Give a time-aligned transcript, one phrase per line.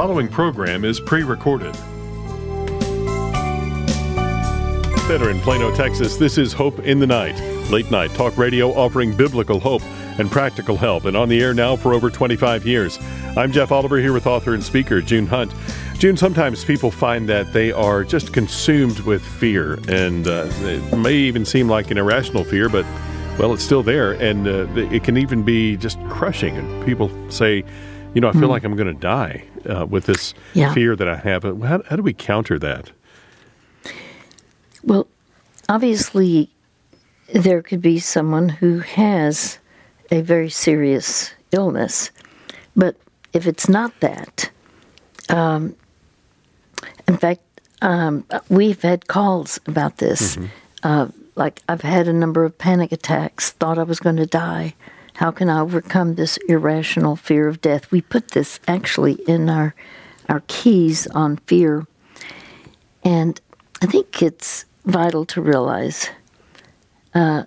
[0.00, 1.76] following program is pre recorded.
[5.06, 7.38] Center in Plano, Texas, this is Hope in the Night,
[7.70, 9.82] late night talk radio offering biblical hope
[10.18, 12.98] and practical help, and on the air now for over 25 years.
[13.36, 15.52] I'm Jeff Oliver here with author and speaker June Hunt.
[15.98, 21.12] June, sometimes people find that they are just consumed with fear, and uh, it may
[21.12, 22.86] even seem like an irrational fear, but
[23.38, 26.56] well, it's still there, and uh, it can even be just crushing.
[26.56, 27.64] And people say,
[28.14, 28.48] you know, I feel mm.
[28.48, 30.72] like I'm going to die uh, with this yeah.
[30.74, 31.42] fear that I have.
[31.42, 32.90] How, how do we counter that?
[34.82, 35.06] Well,
[35.68, 36.50] obviously,
[37.32, 39.58] there could be someone who has
[40.10, 42.10] a very serious illness,
[42.74, 42.96] but
[43.32, 44.50] if it's not that,
[45.28, 45.76] um,
[47.06, 47.42] in fact,
[47.82, 50.36] um, we've had calls about this.
[50.36, 50.46] Mm-hmm.
[50.82, 54.74] Uh, like I've had a number of panic attacks, thought I was going to die.
[55.20, 57.92] How can I overcome this irrational fear of death?
[57.92, 59.74] We put this actually in our
[60.30, 61.86] our keys on fear,
[63.04, 63.38] and
[63.82, 66.08] I think it's vital to realize.
[67.12, 67.42] Uh,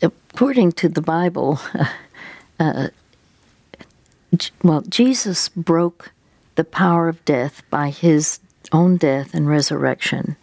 [0.00, 1.58] according to the Bible,
[2.60, 2.90] uh,
[4.62, 6.12] well, Jesus broke
[6.54, 8.38] the power of death by his
[8.70, 10.36] own death and resurrection,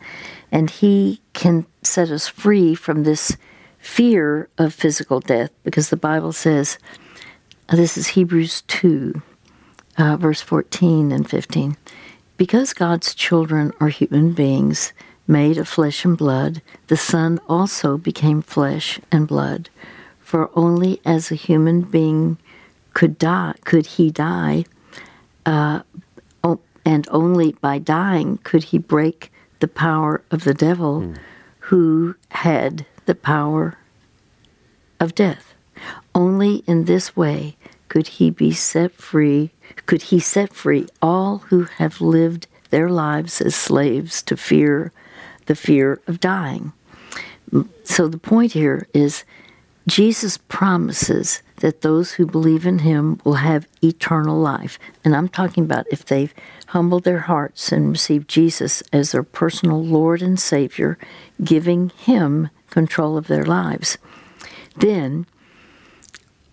[0.52, 3.38] and he can set us free from this
[3.90, 6.78] fear of physical death because the Bible says,
[7.68, 9.20] uh, this is Hebrews 2,
[9.98, 11.76] uh, verse 14 and 15.
[12.38, 14.94] Because God's children are human beings
[15.28, 19.70] made of flesh and blood, the Son also became flesh and blood.
[20.20, 22.38] For only as a human being
[22.94, 24.66] could die, could he die,
[25.46, 25.81] uh,
[26.86, 31.18] and only by dying could he break the power of the devil, mm.
[31.59, 33.76] who had the power
[35.00, 35.56] of death.
[36.14, 37.58] Only in this way
[37.88, 39.50] could he be set free,
[39.88, 44.92] could he set free all who have lived their lives as slaves to fear,
[45.48, 46.72] the fear of dying.
[47.84, 49.24] So the point here is
[49.88, 54.78] Jesus promises that those who believe in him will have eternal life.
[55.03, 56.34] And I'm talking about if they've
[56.68, 61.00] humbled their hearts and received Jesus as their personal Lord and Savior,
[61.44, 63.97] giving him control of their lives.
[64.78, 65.25] Then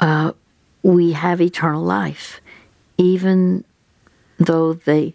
[0.00, 0.32] uh,
[0.82, 2.40] we have eternal life,
[2.98, 3.64] even
[4.38, 5.14] though they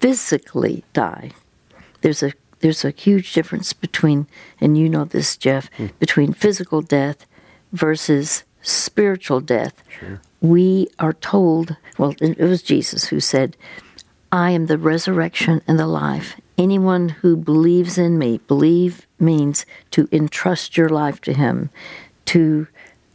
[0.00, 1.30] physically die.
[2.00, 4.28] There's a there's a huge difference between,
[4.60, 5.90] and you know this, Jeff, mm.
[5.98, 7.26] between physical death
[7.72, 9.82] versus spiritual death.
[9.88, 10.20] Sure.
[10.40, 13.56] We are told, well, it was Jesus who said,
[14.30, 16.40] I am the resurrection and the life.
[16.56, 21.70] Anyone who believes in me, believe means to entrust your life to Him,
[22.26, 22.66] to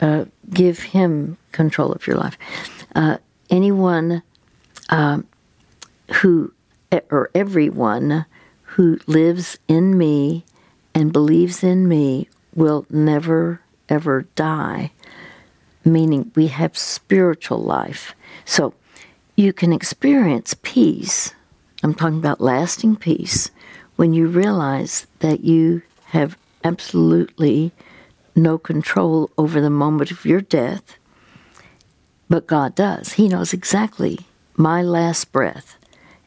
[0.02, 2.38] uh, give Him control of your life.
[2.96, 3.18] Uh,
[3.50, 4.24] anyone
[4.90, 5.22] uh,
[6.22, 6.54] who,
[7.12, 8.26] or everyone
[8.64, 10.46] who lives in me
[10.96, 14.92] and believes in me will never ever die,
[15.86, 18.14] meaning we have spiritual life.
[18.46, 18.74] So
[19.36, 21.34] you can experience peace.
[21.84, 23.52] I'm talking about lasting peace
[23.96, 27.72] when you realize that you have absolutely
[28.36, 30.98] no control over the moment of your death,
[32.30, 33.14] but God does.
[33.14, 34.20] He knows exactly
[34.56, 35.78] my last breath.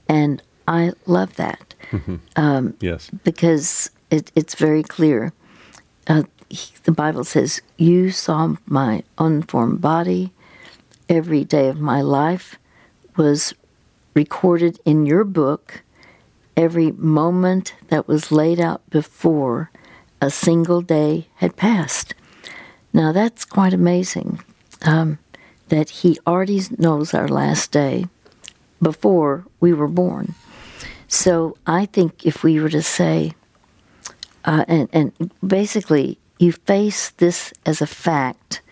[0.09, 1.75] And I love that.
[1.91, 2.17] Mm-hmm.
[2.37, 3.11] Um, yes.
[3.25, 5.33] Because it, it's very clear.
[6.07, 6.25] Uh,
[6.85, 10.33] the Bible says, You saw my unformed body.
[11.09, 12.59] Every day of my life
[13.17, 13.55] was
[14.15, 15.83] recorded in your book.
[16.57, 19.71] Every moment that was laid out before
[20.21, 22.15] a single day had passed.
[22.93, 24.41] Now that's quite amazing
[24.83, 25.19] um,
[25.69, 28.07] that He already knows our last day
[28.83, 30.35] before we were born.
[31.09, 33.33] So I think if we were to say,
[34.45, 38.63] uh, and, and basically you face this as a fact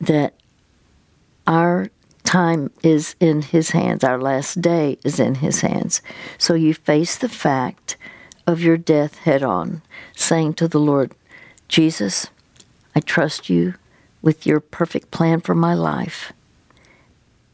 [0.00, 0.34] that
[1.46, 1.88] our
[2.32, 6.00] time is in his hands, our last day is in his hands.
[6.38, 7.98] So you face the fact
[8.46, 9.82] of your death head on,
[10.16, 11.12] saying to the Lord,
[11.68, 12.28] Jesus,
[12.96, 13.74] I trust you
[14.22, 16.32] with your perfect plan for my life,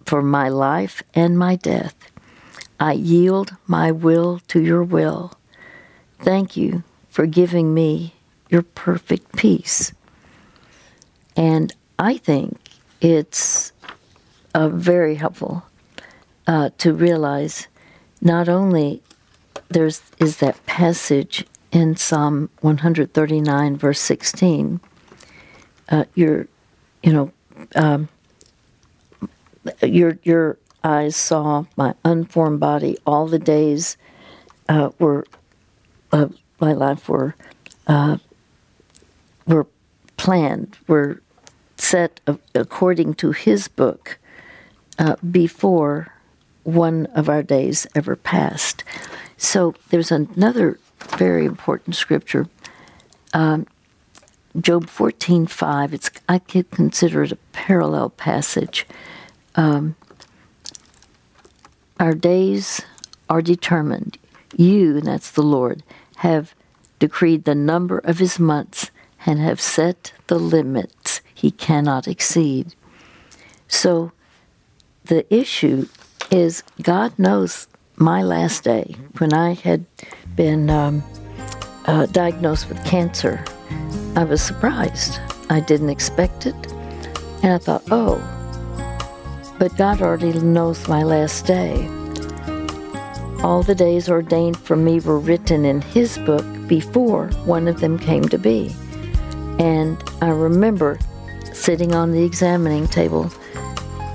[0.07, 1.97] for my life and my death.
[2.79, 5.33] I yield my will to your will.
[6.21, 8.15] Thank you for giving me
[8.49, 9.93] your perfect peace.
[11.37, 12.61] And I think
[13.01, 13.73] it's
[14.55, 15.65] uh, very helpful
[16.47, 17.69] uh, to realize
[18.21, 19.03] not only
[19.69, 24.81] there's is that passage in Psalm 139 verse 16.
[25.91, 26.47] Uh, you're,
[27.03, 27.33] you know,
[27.75, 28.09] um,
[29.83, 33.97] you're your eyes saw my unformed body, all the days
[34.69, 35.27] uh, were
[36.12, 37.35] of my life were
[37.87, 38.19] uh,
[39.47, 39.67] were
[40.17, 41.23] planned, were
[41.77, 42.21] set
[42.55, 44.19] according to His book
[44.99, 46.12] uh, before
[46.65, 48.85] one of our days ever passed.
[49.37, 50.79] So there's another
[51.17, 52.49] very important scripture,
[53.33, 53.67] um,
[54.61, 55.95] Job fourteen five.
[55.95, 58.87] It's I could consider it a parallel passage.
[59.55, 59.95] Um,
[62.00, 62.83] our days
[63.29, 64.19] are determined.
[64.56, 65.83] You, and that's the Lord,
[66.17, 66.55] have
[66.99, 68.91] decreed the number of his months
[69.27, 72.75] and have set the limits he cannot exceed.
[73.69, 74.12] So
[75.09, 75.89] the issue
[76.31, 77.67] is God knows
[77.97, 79.85] my last day when I had
[80.37, 81.03] been um,
[81.87, 83.43] uh, diagnosed with cancer.
[84.17, 85.19] I was surprised.
[85.49, 86.55] I didn't expect it.
[87.43, 88.23] And I thought, oh,
[89.59, 91.89] but God already knows my last day.
[93.43, 97.99] All the days ordained for me were written in His book before one of them
[97.99, 98.75] came to be.
[99.59, 100.99] And I remember
[101.55, 103.33] sitting on the examining table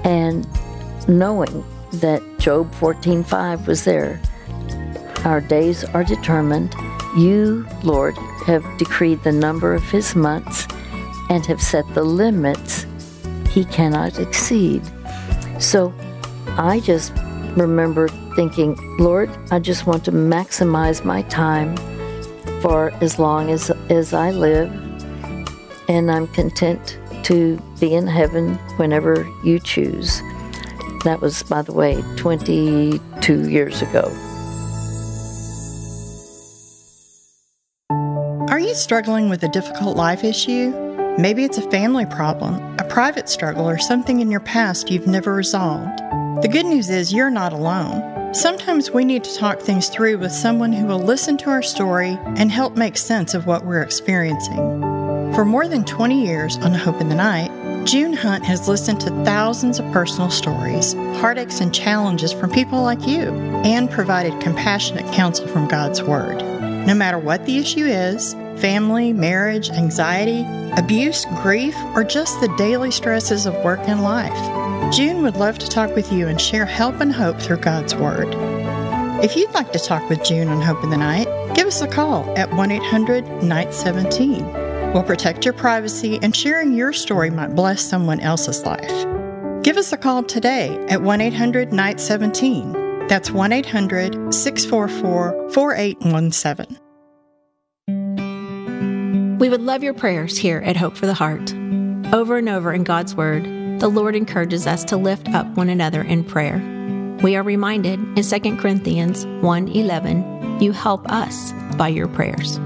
[0.03, 0.47] and
[1.07, 1.63] knowing
[1.93, 4.19] that Job 14:5 was there.
[5.25, 6.75] Our days are determined.
[7.17, 10.67] You, Lord, have decreed the number of his months
[11.29, 12.85] and have set the limits
[13.49, 14.81] he cannot exceed.
[15.59, 15.93] So
[16.57, 17.13] I just
[17.55, 21.77] remember thinking, Lord, I just want to maximize my time
[22.61, 24.71] for as long as, as I live,
[25.87, 30.21] and I'm content to be in heaven whenever you choose.
[31.03, 34.11] That was, by the way, 22 years ago.
[38.49, 40.71] Are you struggling with a difficult life issue?
[41.17, 45.33] Maybe it's a family problem, a private struggle, or something in your past you've never
[45.33, 45.99] resolved.
[46.41, 48.33] The good news is you're not alone.
[48.33, 52.17] Sometimes we need to talk things through with someone who will listen to our story
[52.37, 54.81] and help make sense of what we're experiencing.
[55.35, 57.51] For more than 20 years on Hope in the Night,
[57.85, 63.05] June Hunt has listened to thousands of personal stories, heartaches, and challenges from people like
[63.05, 63.29] you,
[63.63, 66.37] and provided compassionate counsel from God's Word.
[66.87, 70.45] No matter what the issue is family, marriage, anxiety,
[70.77, 75.67] abuse, grief, or just the daily stresses of work and life June would love to
[75.67, 78.27] talk with you and share help and hope through God's Word.
[79.23, 81.87] If you'd like to talk with June on Hope in the Night, give us a
[81.87, 84.62] call at 1 800 917
[84.93, 89.05] will protect your privacy and sharing your story might bless someone else's life.
[89.63, 93.07] Give us a call today at 1 800 Night 17.
[93.07, 96.79] That's 1 800 644 4817.
[99.39, 101.53] We would love your prayers here at Hope for the Heart.
[102.13, 103.43] Over and over in God's Word,
[103.79, 106.61] the Lord encourages us to lift up one another in prayer.
[107.23, 112.59] We are reminded in 2 Corinthians 1:11, you help us by your prayers.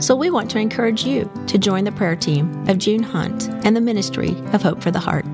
[0.00, 3.74] So we want to encourage you to join the prayer team of June Hunt and
[3.76, 5.26] the ministry of Hope for the Heart.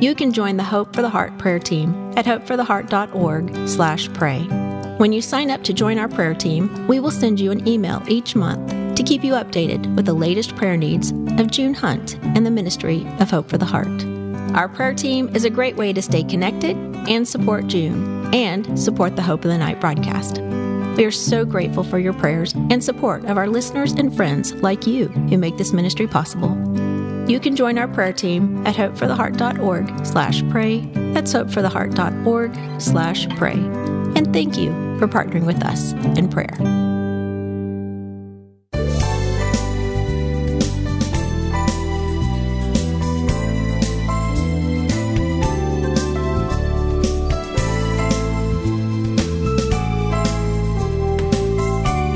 [0.00, 4.38] You can join the Hope for the Heart prayer team at hopefortheheart.org/pray.
[4.96, 8.02] When you sign up to join our prayer team, we will send you an email
[8.08, 12.46] each month to keep you updated with the latest prayer needs of June Hunt and
[12.46, 14.06] the Ministry of Hope for the Heart.
[14.54, 19.16] Our prayer team is a great way to stay connected and support June and support
[19.16, 20.40] the Hope of the Night broadcast.
[20.98, 24.84] We are so grateful for your prayers and support of our listeners and friends like
[24.84, 26.50] you who make this ministry possible.
[27.30, 30.80] You can join our prayer team at hopefortheheart.org slash pray.
[31.12, 33.52] That's hopefortheheart.org slash pray.
[33.52, 36.97] And thank you for partnering with us in prayer.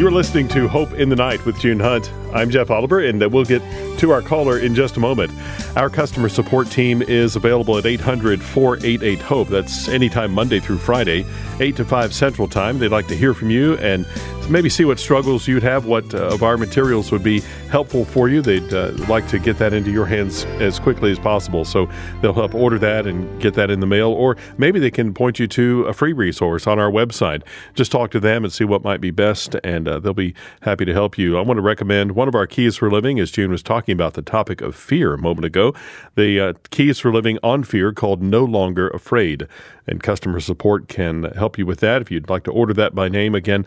[0.03, 2.13] You're listening to Hope in the Night with June Hunt.
[2.35, 3.63] I'm Jeff Oliver, and we'll get
[4.03, 5.31] to our caller in just a moment.
[5.77, 9.49] Our customer support team is available at 800 488 HOPE.
[9.49, 11.25] That's anytime Monday through Friday,
[11.61, 12.81] 8 to 5 Central Time.
[12.81, 14.05] They'd like to hear from you and
[14.51, 17.41] maybe see what struggles you'd have, what uh, of our materials would be
[17.71, 18.43] helpful for you.
[18.43, 21.65] They'd uh, like to get that into your hands as quickly as possible.
[21.65, 21.89] So
[22.21, 25.39] they'll help order that and get that in the mail, or maybe they can point
[25.39, 27.43] you to a free resource on our website.
[27.75, 30.85] Just talk to them and see what might be best, and uh, they'll be happy
[30.85, 31.39] to help you.
[31.39, 34.15] I want to recommend one of our keys for living, as June was talking about
[34.15, 35.75] the topic of fear a moment ago.
[36.15, 39.47] The uh, keys for living on fear called No Longer Afraid.
[39.87, 42.03] And customer support can help you with that.
[42.03, 43.67] If you'd like to order that by name, again,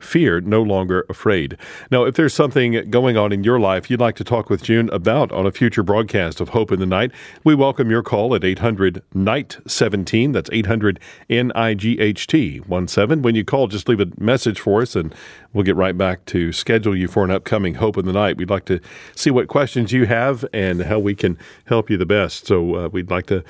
[0.00, 1.56] fear, no longer afraid.
[1.90, 4.88] Now, if there's something going on in your life you'd like to talk with June
[4.90, 7.12] about on a future broadcast of Hope in the Night,
[7.44, 10.32] we welcome your call at 800 Night 17.
[10.32, 13.22] That's 800 N I G H T 17.
[13.22, 15.14] When you call, just leave a message for us and
[15.52, 18.36] we'll get right back to schedule you for an upcoming Hope in the Night.
[18.36, 18.80] We'd like to
[19.14, 22.46] see what questions you have and how we can help you the best.
[22.46, 23.44] So uh, we'd like to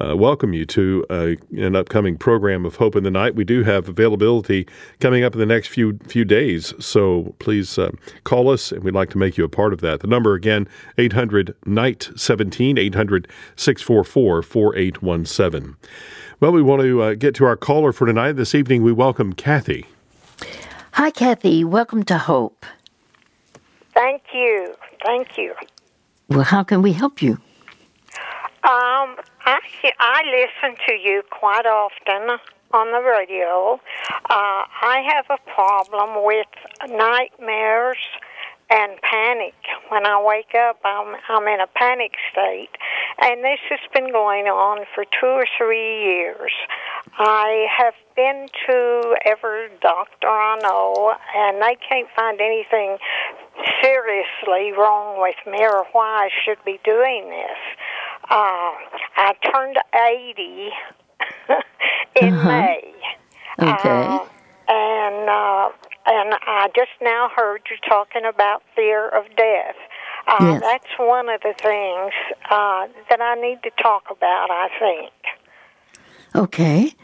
[0.00, 3.34] uh, welcome you to uh, an upcoming program of Hope in the Night.
[3.34, 4.66] We do have availability
[5.00, 7.90] coming up in the next few few days, so please uh,
[8.24, 10.00] call us, and we'd like to make you a part of that.
[10.00, 15.76] The number again, 800 Night 17, 800 644 4817.
[16.40, 18.32] Well, we want to uh, get to our caller for tonight.
[18.32, 19.86] This evening, we welcome Kathy.
[20.92, 21.64] Hi, Kathy.
[21.64, 22.66] Welcome to Hope.
[23.94, 24.74] Thank you.
[25.04, 25.54] Thank you.
[26.28, 27.38] Well, how can we help you?
[28.64, 29.58] Um, I
[29.98, 32.38] I listen to you quite often
[32.72, 33.80] on the radio.
[34.30, 36.46] Uh, I have a problem with
[36.88, 37.98] nightmares
[38.70, 39.54] and panic.
[39.88, 42.70] When I wake up, I'm I'm in a panic state,
[43.18, 46.52] and this has been going on for two or three years.
[47.18, 52.96] I have been to every doctor I know, and they can't find anything
[53.82, 57.58] seriously wrong with me or why I should be doing this.
[58.30, 58.72] Uh,
[59.16, 60.70] I turned 80
[62.26, 62.48] in Uh-huh.
[62.48, 62.94] May.
[63.60, 63.68] Okay.
[63.68, 64.26] Uh,
[64.68, 65.68] and uh,
[66.06, 69.76] and I just now heard you talking about fear of death.
[70.26, 70.62] Uh, Yes.
[70.62, 72.12] That's one of the things
[72.50, 74.48] uh, that I need to talk about.
[74.50, 75.12] I think.
[76.34, 76.94] Okay.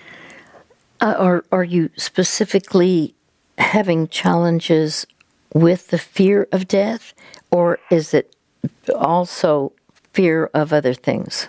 [1.00, 3.14] Uh, are are you specifically
[3.58, 5.06] having challenges
[5.52, 7.12] with the fear of death,
[7.50, 8.34] or is it
[8.94, 9.72] also
[10.18, 11.46] fear of other things?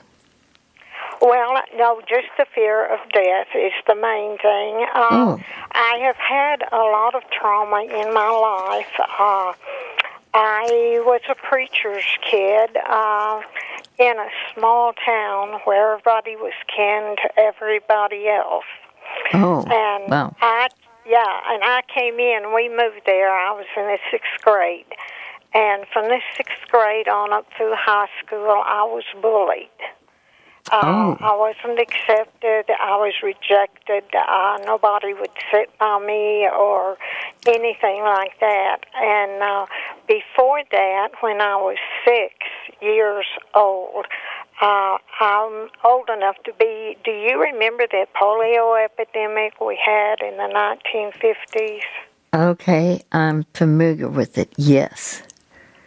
[1.22, 4.86] Well, no, just the fear of death is the main thing.
[4.94, 5.40] Uh, Oh.
[5.72, 8.94] I have had a lot of trauma in my life.
[9.00, 9.54] Uh,
[10.36, 13.42] I was a preacher's kid uh,
[13.98, 18.70] in a small town where everybody was kin to everybody else.
[19.34, 20.36] Oh, And wow.
[20.42, 20.68] I,
[21.08, 22.54] yeah, and I came in.
[22.54, 23.32] We moved there.
[23.34, 24.86] I was in the sixth grade,
[25.54, 29.70] and from the sixth grade on up through high school, I was bullied.
[30.72, 31.18] Uh, Oh.
[31.20, 32.66] I wasn't accepted.
[32.80, 34.04] I was rejected.
[34.14, 36.98] Uh, nobody would sit by me or
[37.48, 38.82] anything like that.
[38.96, 39.66] And uh,
[40.08, 42.36] before that, when I was six
[42.82, 43.26] years
[43.56, 44.06] old,
[44.62, 46.98] uh, I'm old enough to be.
[47.04, 51.82] Do you remember that polio epidemic we had in the 1950s?
[52.34, 54.54] Okay, I'm familiar with it.
[54.58, 55.24] Yes.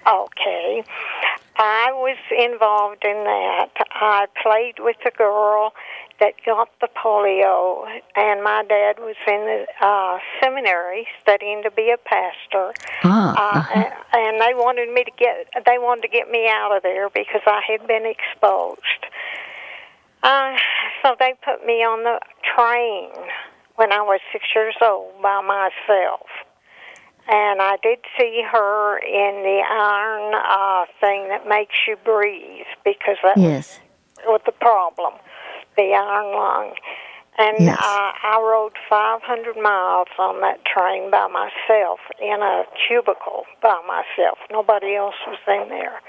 [0.06, 0.84] Okay.
[1.56, 3.70] I was involved in that.
[3.90, 5.72] I played with a girl
[6.18, 7.84] that got the polio,
[8.16, 12.72] and my dad was in the uh, seminary studying to be a pastor.
[13.04, 13.72] Ah, Uh, uh-huh.
[13.74, 13.92] and,
[14.26, 17.42] and they wanted me to get they wanted to get me out of there because
[17.46, 19.02] I had been exposed.
[20.22, 20.56] Uh,
[21.02, 22.20] so they put me on the
[22.54, 23.10] train
[23.76, 26.26] when I was six years old by myself.
[27.28, 33.16] And I did see her in the iron uh, thing that makes you breathe because
[33.22, 33.78] that yes.
[34.26, 35.14] was the problem,
[35.76, 36.74] the iron lung.
[37.38, 37.78] And Yes.
[37.80, 44.38] uh, I rode 500 miles on that train by myself in a cubicle by myself.
[44.50, 46.00] Nobody else was in there.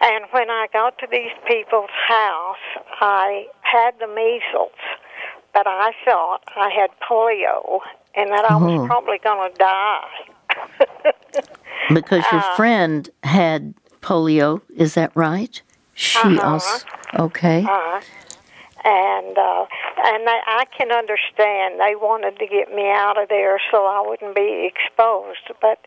[0.00, 2.62] And when I got to these people's house,
[3.00, 4.76] I had the measles,
[5.54, 7.80] but I thought I had polio
[8.14, 8.58] and that I Oh.
[8.58, 10.08] was probably going to die.
[11.92, 15.60] Because your Uh, friend had polio, is that right?
[15.94, 16.48] She Uh-huh.
[16.48, 16.84] also.
[17.18, 17.64] Okay.
[17.68, 18.00] Uh,
[18.84, 19.66] and uh,
[20.04, 24.02] and they, I can understand they wanted to get me out of there so I
[24.06, 25.78] wouldn't be exposed, but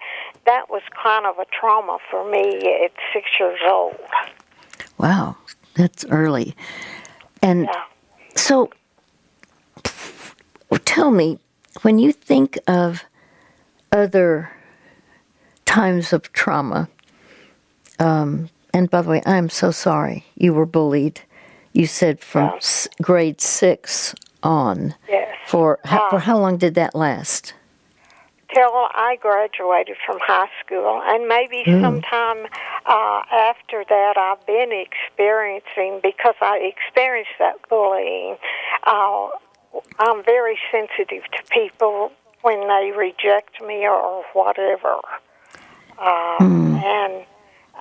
[0.45, 3.95] that was kind of a trauma for me at six years old.
[4.97, 5.35] Wow,
[5.73, 6.55] that's early.
[7.41, 7.83] And Yeah.
[8.35, 8.69] so,
[10.85, 11.39] tell me,
[11.81, 13.03] when you think of
[13.91, 14.51] other
[15.75, 16.87] times of trauma,
[17.99, 21.21] um, and by the way, I'm so sorry you were bullied.
[21.73, 22.55] You said from Yeah.
[22.57, 24.95] s- grade six on.
[25.09, 25.35] Yes.
[25.47, 26.27] For how, for Ah.
[26.27, 27.53] how long did that last?
[28.53, 32.47] till I graduated from high school, and maybe sometime
[32.85, 38.37] uh, after that, I've been experiencing because I experienced that bullying.
[38.83, 39.27] Uh,
[39.99, 42.13] I'm very sensitive to people
[42.43, 44.99] when they reject me or whatever,
[45.99, 47.25] uh, and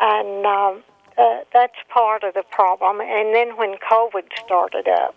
[0.01, 0.83] and um,
[1.17, 3.01] uh, that's part of the problem.
[3.01, 5.15] And then when COVID started up,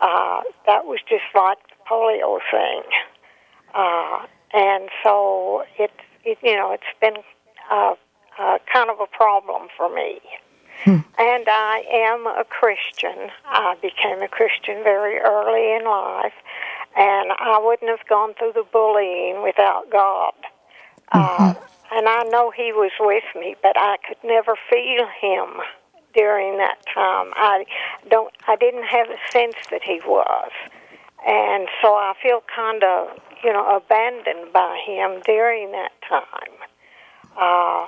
[0.00, 2.82] uh, that was just like the polio thing.
[3.74, 5.92] Uh, and so it's
[6.24, 7.16] it, you know it's been
[7.70, 7.94] uh,
[8.38, 10.20] uh, kind of a problem for me.
[11.18, 13.30] And I am a Christian.
[13.44, 16.32] I became a Christian very early in life,
[16.96, 20.34] and I wouldn't have gone through the bullying without God.
[21.10, 21.54] Uh,
[21.92, 25.60] and I know He was with me, but I could never feel Him
[26.14, 27.32] during that time.
[27.36, 27.64] I
[28.10, 28.32] don't.
[28.46, 30.50] I didn't have a sense that He was,
[31.26, 36.56] and so I feel kind of, you know, abandoned by Him during that time.
[37.36, 37.86] Uh,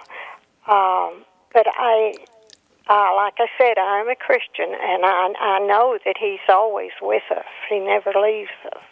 [0.71, 2.15] um, but I,
[2.89, 7.25] uh, like I said, I'm a Christian, and I, I know that He's always with
[7.31, 7.45] us.
[7.69, 8.83] He never leaves us.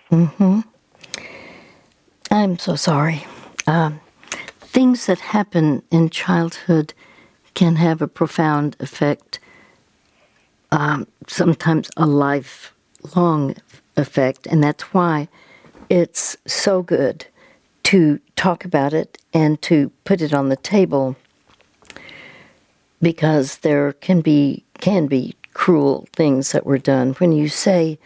[2.30, 3.24] I'm so sorry.
[3.66, 4.00] Um,
[4.72, 6.94] things that happen in childhood
[7.52, 9.38] can have a profound effect,
[10.70, 13.54] um, sometimes a lifelong
[13.98, 15.28] effect, and that's why
[15.90, 17.26] it's so good
[17.82, 21.16] to talk about it and to put it on the table
[23.02, 27.12] because there can be can be cruel things that were done.
[27.14, 27.98] When you say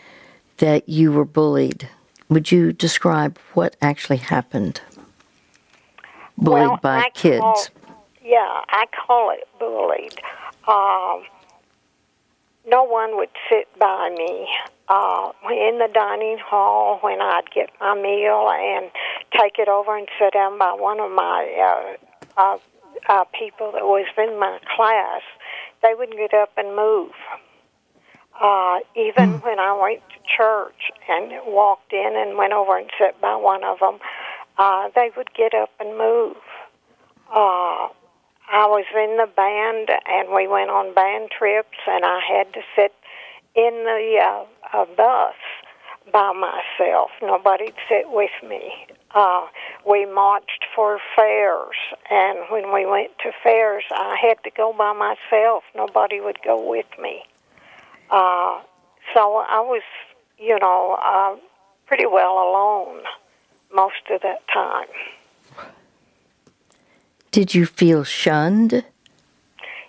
[0.57, 1.89] that you were bullied
[2.29, 4.81] would you describe what actually happened
[6.38, 7.64] bullied well, by I kids Call,
[8.26, 10.19] yeah, I call it bullied.
[10.66, 11.23] Um,
[12.69, 14.49] no one would sit by me
[14.88, 18.90] uh, in the dining hall when I'd get my meal and
[19.40, 21.97] take it over and sit down by one of my
[22.37, 22.59] uh, uh,
[23.09, 25.23] uh, people that was in my class.
[25.83, 27.12] They wouldn't get up and move.
[28.43, 33.21] Uh, even when I went to church and walked in and went over and sat
[33.21, 33.99] by one of them,
[34.59, 36.37] uh, they would get up and move.
[37.31, 37.89] Uh,
[38.49, 42.61] I was in the band, and we went on band trips, and I had to
[42.77, 42.95] sit
[43.55, 45.35] in the uh, uh, bus
[46.13, 47.11] by myself.
[47.21, 48.87] Nobody'd sit with me.
[49.15, 49.47] Uh,
[49.89, 51.77] we marched for fairs,
[52.11, 55.65] and when we went to fairs, I had to go by myself.
[55.75, 57.25] Nobody would go with me.
[58.11, 58.61] Uh,
[59.15, 59.83] so I was,
[60.39, 61.37] you know, uh,
[61.87, 63.02] pretty well alone
[63.76, 64.89] most of that time.
[67.30, 68.84] did you feel shunned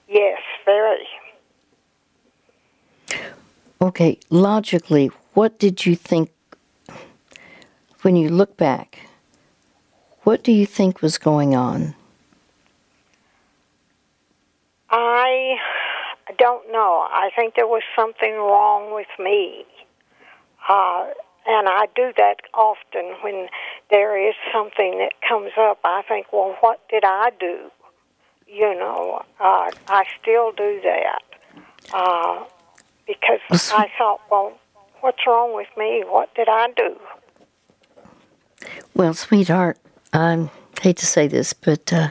[0.10, 1.08] Yes, very.
[3.82, 6.30] okay logically what did you think
[8.02, 9.08] when you look back
[10.23, 11.95] what do you think was going on
[14.89, 15.58] I
[16.38, 17.08] don't know.
[17.10, 19.65] I think there was something wrong with me.
[20.69, 21.08] Uh,
[21.45, 23.47] and I do that often when
[23.89, 25.80] there is something that comes up.
[25.84, 27.71] I think, well, what did I do?
[28.47, 31.21] You know, uh, I still do that.
[31.93, 32.43] Uh,
[33.06, 34.54] because I thought, well,
[35.02, 36.04] what's wrong with me?
[36.06, 36.97] What did I do?
[38.93, 39.78] Well, sweetheart,
[40.12, 40.50] I
[40.82, 42.10] hate to say this, but uh,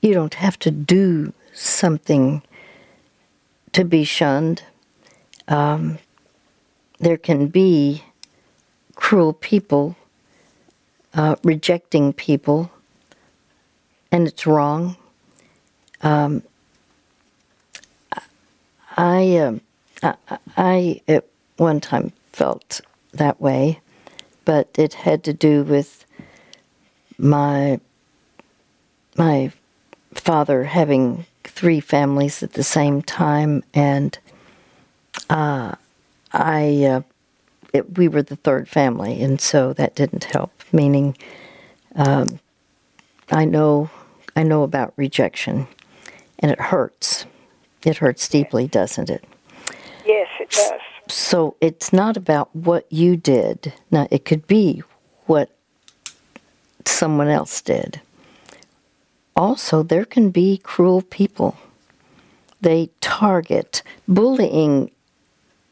[0.00, 2.42] you don't have to do something
[3.72, 4.62] to be shunned.
[5.48, 5.98] Um,
[6.98, 8.04] there can be
[8.94, 9.96] cruel people
[11.16, 12.70] uh, rejecting people,
[14.12, 14.96] and it's wrong.
[16.02, 16.42] Um,
[18.96, 19.60] I, um,
[20.02, 20.14] I,
[20.56, 21.26] I at
[21.56, 22.80] one time felt
[23.12, 23.80] that way,
[24.44, 26.04] but it had to do with
[27.18, 27.80] my
[29.16, 29.50] my
[30.14, 34.18] father having three families at the same time, and
[35.30, 35.74] uh,
[36.32, 37.02] I uh,
[37.72, 40.55] it, we were the third family, and so that didn't help.
[40.72, 41.16] Meaning,
[41.94, 42.40] um,
[43.30, 43.90] I know
[44.34, 45.66] I know about rejection,
[46.38, 47.24] and it hurts.
[47.84, 49.24] It hurts deeply, doesn't it?
[50.04, 50.80] Yes, it does.
[51.08, 53.72] So it's not about what you did.
[53.90, 54.82] Now it could be
[55.26, 55.50] what
[56.84, 58.00] someone else did.
[59.36, 61.56] Also, there can be cruel people.
[62.60, 63.82] They target.
[64.08, 64.90] Bullying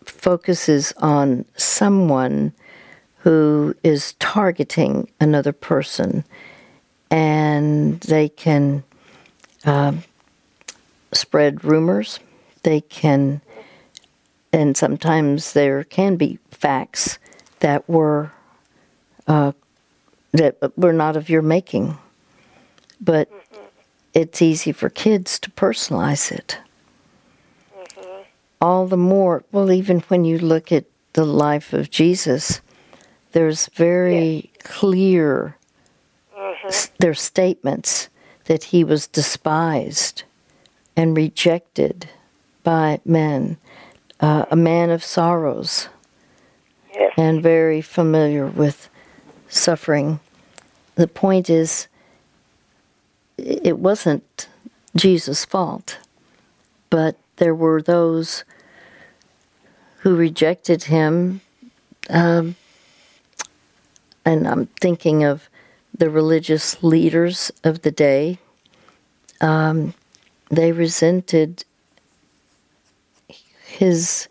[0.04, 2.52] focuses on someone
[3.24, 6.22] who is targeting another person,
[7.10, 8.84] and they can
[9.64, 9.94] uh,
[11.10, 12.20] spread rumors.
[12.64, 13.40] They can,
[14.52, 17.18] and sometimes there can be facts
[17.60, 18.30] that were
[19.26, 19.52] uh,
[20.32, 21.96] that were not of your making,
[23.00, 23.30] but
[24.12, 26.58] it's easy for kids to personalize it.
[28.60, 30.84] All the more, well, even when you look at
[31.14, 32.60] the life of Jesus,
[33.34, 35.56] there's very clear
[36.98, 38.08] there's statements
[38.44, 40.22] that he was despised
[40.96, 42.08] and rejected
[42.62, 43.56] by men,
[44.20, 45.88] uh, a man of sorrows,
[46.94, 47.12] Yes.
[47.16, 48.88] and very familiar with
[49.48, 50.20] suffering.
[50.94, 51.88] the point is,
[53.36, 54.48] it wasn't
[54.94, 55.98] Jesus' fault,
[56.88, 58.44] but there were those
[59.98, 61.40] who rejected him.
[62.08, 62.54] Um,
[64.24, 65.48] and I'm thinking of
[65.96, 68.38] the religious leaders of the day.
[69.40, 69.94] Um,
[70.50, 71.64] they resented
[73.64, 74.28] his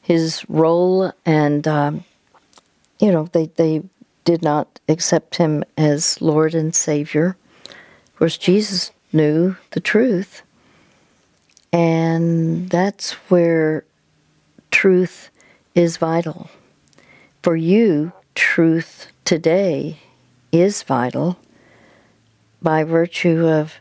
[0.00, 2.04] his role, and um,
[2.98, 3.82] you know they they
[4.24, 7.36] did not accept him as Lord and Savior.
[7.66, 10.42] Of course, Jesus knew the truth,
[11.72, 13.84] and that's where
[14.70, 15.30] truth
[15.74, 16.50] is vital.
[17.42, 19.96] For you, truth today
[20.52, 21.38] is vital
[22.60, 23.72] by virtue of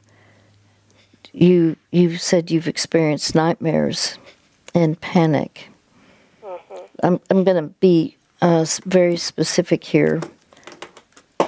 [1.33, 4.17] you you said you've experienced nightmares
[4.73, 5.67] and panic.
[6.41, 6.75] Mm-hmm.
[7.03, 10.21] I'm I'm going to be uh, very specific here.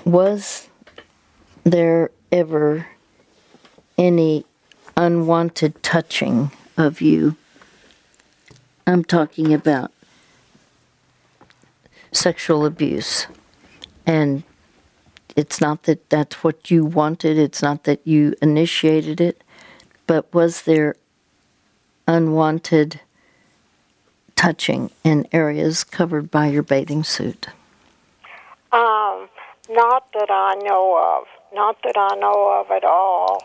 [0.03, 0.67] Was
[1.63, 2.85] there ever
[3.97, 4.43] any
[4.97, 7.37] unwanted touching of you?
[8.85, 9.93] I'm talking about
[12.11, 13.27] sexual abuse.
[14.05, 14.43] And
[15.35, 19.43] it's not that that's what you wanted, it's not that you initiated it,
[20.05, 20.95] but was there
[22.07, 22.99] unwanted
[24.35, 27.47] touching in areas covered by your bathing suit?
[28.71, 29.29] Um,
[29.69, 31.27] not that I know of.
[31.53, 33.43] Not that I know of at all.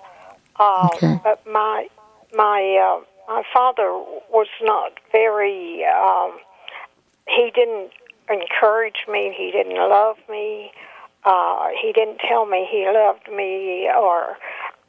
[0.59, 1.21] Um, okay.
[1.23, 1.89] But my
[2.35, 3.91] my uh, my father
[4.31, 5.85] was not very.
[5.85, 6.39] Um,
[7.29, 7.93] he didn't
[8.31, 9.35] encourage me.
[9.37, 10.73] He didn't love me.
[11.25, 14.37] Uh, he didn't tell me he loved me or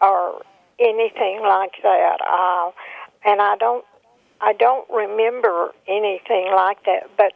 [0.02, 0.42] or
[0.80, 2.18] anything like that.
[2.22, 2.72] Uh,
[3.26, 3.86] and I don't
[4.42, 7.10] I don't remember anything like that.
[7.18, 7.34] But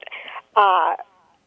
[0.55, 0.95] uh,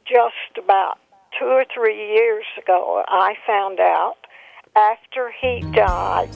[0.04, 0.98] just about
[1.38, 4.16] two or three years ago, I found out
[4.76, 6.34] after he died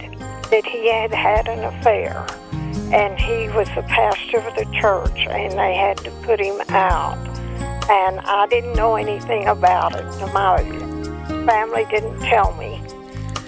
[0.51, 2.27] that he had had an affair.
[2.93, 7.30] And he was the pastor of the church, and they had to put him out.
[7.91, 10.05] And I didn't know anything about it.
[10.33, 10.63] My
[11.45, 12.81] family didn't tell me.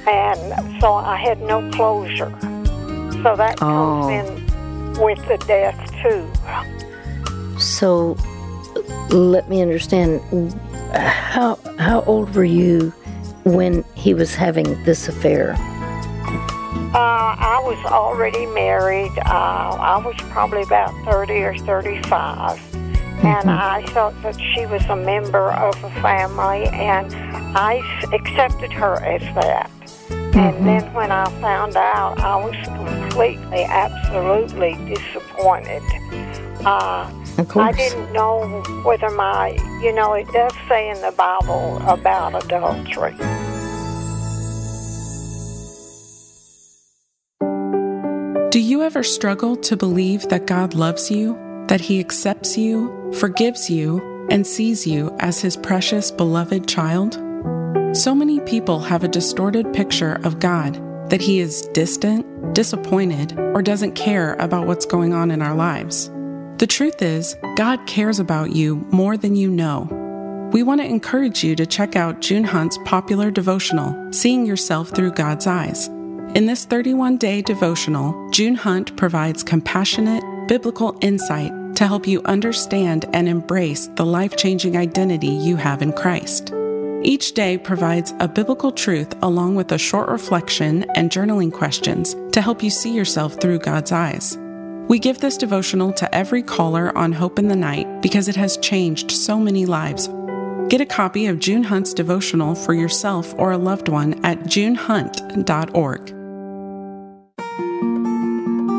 [0.06, 2.36] And so I had no closure.
[3.22, 4.08] So that comes oh.
[4.08, 6.28] in with the death, too.
[7.60, 8.16] So
[9.10, 10.20] let me understand
[10.92, 12.92] how how old were you
[13.44, 15.52] when he was having this affair?
[16.94, 19.12] Uh, I was already married.
[19.18, 22.71] Uh, I was probably about 30 or 35.
[23.22, 23.48] Mm-hmm.
[23.48, 27.14] And I thought that she was a member of a family, and
[27.56, 27.80] I
[28.12, 29.70] accepted her as that.
[30.08, 30.38] Mm-hmm.
[30.38, 35.82] And then when I found out, I was completely, absolutely disappointed.
[36.66, 37.08] Uh,
[37.54, 43.14] I didn't know whether my, you know, it does say in the Bible about adultery.
[48.50, 51.38] Do you ever struggle to believe that God loves you,
[51.72, 57.14] that He accepts you, forgives you, and sees you as His precious, beloved child?
[57.96, 60.74] So many people have a distorted picture of God
[61.08, 66.10] that He is distant, disappointed, or doesn't care about what's going on in our lives.
[66.58, 69.88] The truth is, God cares about you more than you know.
[70.52, 75.12] We want to encourage you to check out June Hunt's popular devotional, Seeing Yourself Through
[75.12, 75.86] God's Eyes.
[76.34, 83.06] In this 31 day devotional, June Hunt provides compassionate, biblical insight to help you understand
[83.12, 86.52] and embrace the life changing identity you have in Christ.
[87.04, 92.40] Each day provides a biblical truth along with a short reflection and journaling questions to
[92.40, 94.38] help you see yourself through God's eyes.
[94.88, 98.56] We give this devotional to every caller on Hope in the Night because it has
[98.58, 100.08] changed so many lives.
[100.68, 106.21] Get a copy of June Hunt's devotional for yourself or a loved one at junehunt.org.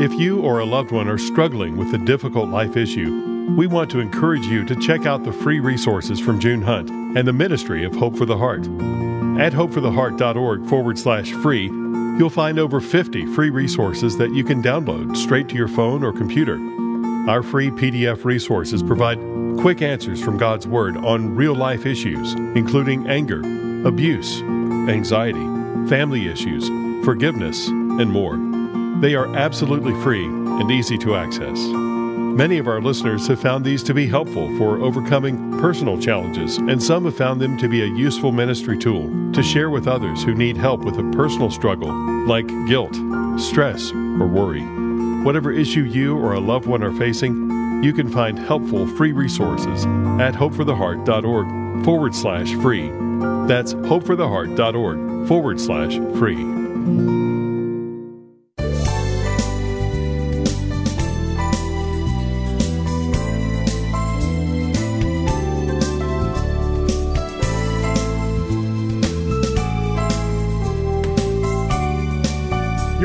[0.02, 3.92] If you or a loved one are struggling with a difficult life issue, we want
[3.92, 7.86] to encourage you to check out the free resources from June Hunt and the Ministry
[7.86, 8.62] of Hope for the Heart.
[9.40, 11.66] At hopefortheheart.org forward slash free,
[12.18, 16.12] you'll find over 50 free resources that you can download straight to your phone or
[16.12, 16.56] computer.
[17.30, 19.20] Our free PDF resources provide
[19.60, 23.42] quick answers from God's Word on real life issues, including anger,
[23.88, 25.46] abuse, anxiety,
[25.88, 26.68] family issues,
[27.06, 28.53] forgiveness, and more.
[29.02, 31.58] They are absolutely free and easy to access.
[32.34, 36.82] Many of our listeners have found these to be helpful for overcoming personal challenges, and
[36.82, 40.34] some have found them to be a useful ministry tool to share with others who
[40.34, 41.92] need help with a personal struggle
[42.26, 42.96] like guilt,
[43.38, 44.64] stress, or worry.
[45.24, 49.86] Whatever issue you or a loved one are facing, you can find helpful free resources
[50.20, 52.90] at hopefortheheart.org forward slash free
[53.48, 57.43] That's hopefortheheart.org forward slash free.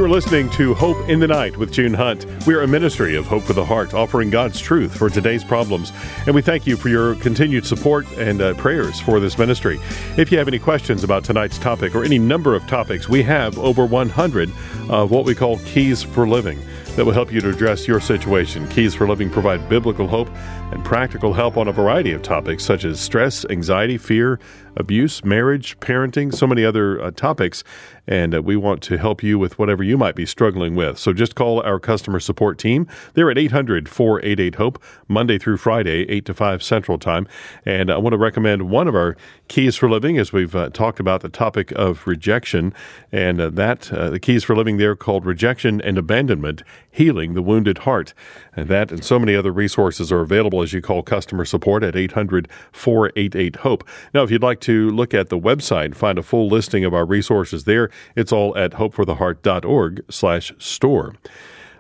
[0.09, 2.25] You're listening to Hope in the Night with June Hunt.
[2.47, 5.93] We are a ministry of Hope for the Heart, offering God's truth for today's problems.
[6.25, 9.79] And we thank you for your continued support and uh, prayers for this ministry.
[10.17, 13.59] If you have any questions about tonight's topic or any number of topics, we have
[13.59, 14.51] over 100
[14.89, 16.59] of what we call Keys for Living
[16.97, 18.67] that will help you to address your situation.
[18.71, 20.31] Keys for Living provide biblical hope
[20.73, 24.41] and practical help on a variety of topics such as stress, anxiety, fear,
[24.79, 27.65] abuse, marriage, parenting, so many other uh, topics.
[28.07, 30.99] And uh, we want to help you with whatever you might be struggling with.
[30.99, 32.87] So just call our customer support team.
[33.13, 37.29] They're at 800 488 HOPE, Monday through Friday, 8 to 5 Central Time.
[37.67, 39.17] And I want to recommend one of our
[39.49, 42.73] keys for living as we've uh, talked about the topic of rejection.
[43.13, 47.43] And uh, that, uh, the keys for living there called Rejection and Abandonment Healing the
[47.43, 48.15] Wounded Heart.
[48.59, 51.95] And that and so many other resources are available as you call customer support at
[51.95, 53.89] 800 488 HOPE.
[54.13, 57.07] Now, if you'd like to look at the website, find a full listing of our
[57.07, 61.15] resources there, it's all at hopefortheheart.org slash store.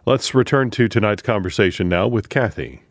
[0.06, 2.82] Let's return to tonight's conversation now with Kathy.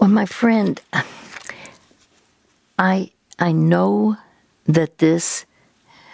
[0.00, 0.82] Well, my friend,
[2.76, 4.16] I I know
[4.64, 5.46] that this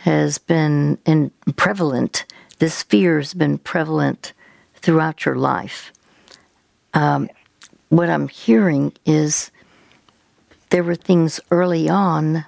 [0.02, 2.26] has been in prevalent.
[2.58, 4.34] This fear has been prevalent
[4.74, 5.90] throughout your life.
[6.94, 7.28] Um,
[7.88, 9.50] what I'm hearing is
[10.70, 12.44] there were things early on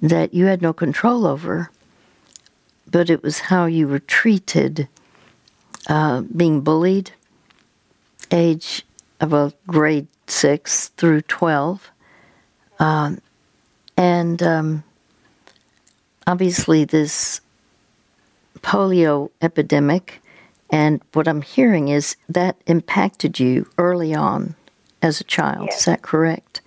[0.00, 1.70] that you had no control over,
[2.90, 4.88] but it was how you were treated,
[5.88, 7.12] uh, being bullied,
[8.30, 8.84] age
[9.20, 11.90] of a grade six through 12.
[12.80, 13.20] Um,
[13.96, 14.84] and um,
[16.26, 17.40] obviously, this
[18.60, 20.21] polio epidemic
[20.72, 24.56] and what I'm hearing is that impacted you early on
[25.02, 25.66] as a child.
[25.66, 25.80] Yes.
[25.80, 26.62] Is that correct?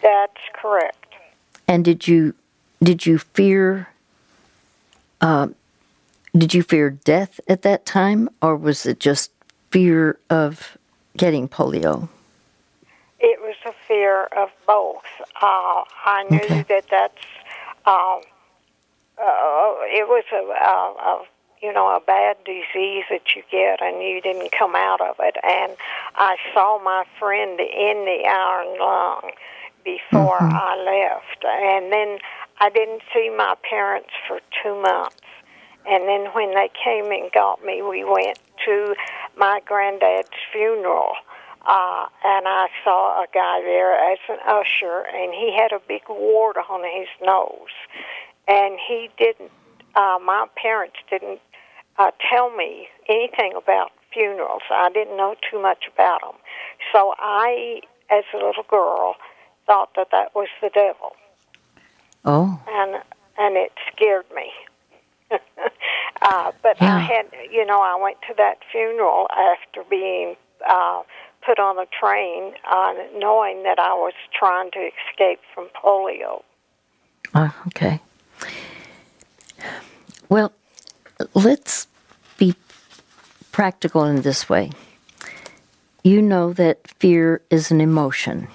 [0.00, 1.14] That's correct.
[1.66, 2.34] And did you
[2.82, 3.88] did you fear
[5.20, 5.48] uh,
[6.36, 9.30] did you fear death at that time, or was it just
[9.70, 10.78] fear of
[11.16, 12.08] getting polio?
[13.20, 15.04] It was a fear of both.
[15.40, 16.64] Uh, I knew okay.
[16.68, 17.24] that that's
[17.86, 18.18] uh,
[19.18, 21.24] uh, it was a, a, a
[21.62, 25.36] you know, a bad disease that you get and you didn't come out of it.
[25.44, 25.76] And
[26.16, 29.30] I saw my friend in the iron lung
[29.84, 30.56] before mm-hmm.
[30.56, 31.44] I left.
[31.44, 32.18] And then
[32.58, 35.16] I didn't see my parents for two months.
[35.86, 38.94] And then when they came and got me, we went to
[39.36, 41.12] my granddad's funeral.
[41.64, 46.02] Uh, and I saw a guy there as an usher, and he had a big
[46.08, 47.70] wart on his nose.
[48.48, 49.52] And he didn't,
[49.94, 51.40] uh, my parents didn't
[51.98, 54.62] uh, tell me anything about funerals.
[54.70, 56.34] I didn't know too much about them.
[56.92, 59.16] So I, as a little girl,
[59.66, 61.12] thought that that was the devil.
[62.24, 62.60] Oh.
[62.68, 63.02] And
[63.38, 64.50] and it scared me.
[66.22, 66.96] uh, but yeah.
[66.96, 70.36] I had, you know, I went to that funeral after being
[70.68, 71.02] uh,
[71.44, 76.42] put on a train, uh, knowing that I was trying to escape from polio.
[77.34, 78.00] Oh, okay.
[80.28, 80.52] Well,
[81.34, 81.86] let's
[82.38, 82.54] be
[83.50, 84.70] practical in this way.
[86.02, 88.48] You know that fear is an emotion.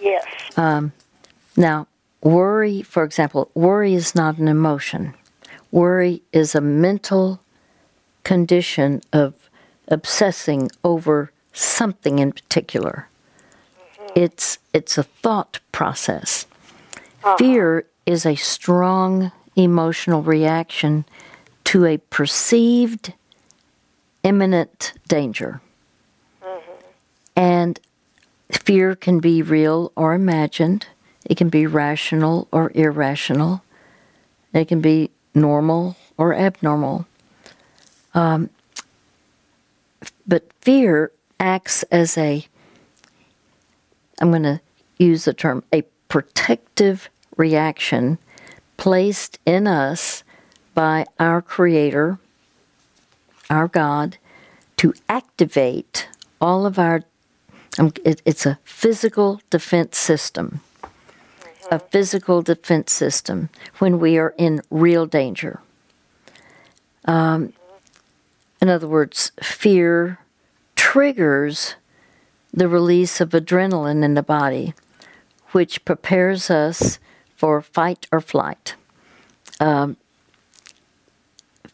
[0.00, 0.24] Yes.
[0.56, 0.92] Um,
[1.56, 1.88] now,
[2.22, 5.14] worry, for example, worry is not an emotion.
[5.70, 7.40] Worry is a mental
[8.24, 9.34] condition of
[9.88, 13.08] obsessing over something in particular.
[13.98, 14.20] Mm-hmm.
[14.20, 16.46] It's it's a thought process.
[17.24, 17.36] Uh-huh.
[17.36, 21.04] Fear is a strong emotional reaction
[21.72, 23.14] to a perceived
[24.22, 25.62] imminent danger.
[26.44, 26.72] Mm-hmm.
[27.34, 27.80] And
[28.50, 30.86] fear can be real or imagined,
[31.24, 33.62] it can be rational or irrational,
[34.52, 37.06] it can be normal or abnormal.
[38.12, 38.50] Um,
[40.26, 42.46] but fear acts as a,
[44.20, 44.60] I'm going to
[44.98, 47.08] use the term, a protective
[47.38, 48.18] reaction
[48.76, 50.22] placed in us
[50.74, 52.18] by our Creator,
[53.50, 54.16] our God,
[54.78, 56.08] to activate
[56.40, 57.04] all of our.
[57.78, 60.60] Um, it, it's a physical defense system.
[61.70, 65.60] A physical defense system when we are in real danger.
[67.06, 67.54] Um,
[68.60, 70.18] in other words, fear
[70.76, 71.76] triggers
[72.52, 74.74] the release of adrenaline in the body,
[75.52, 76.98] which prepares us
[77.34, 78.74] for fight or flight.
[79.58, 79.96] Um,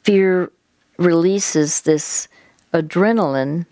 [0.08, 0.50] fear
[0.96, 2.28] releases this
[2.72, 3.66] adrenaline,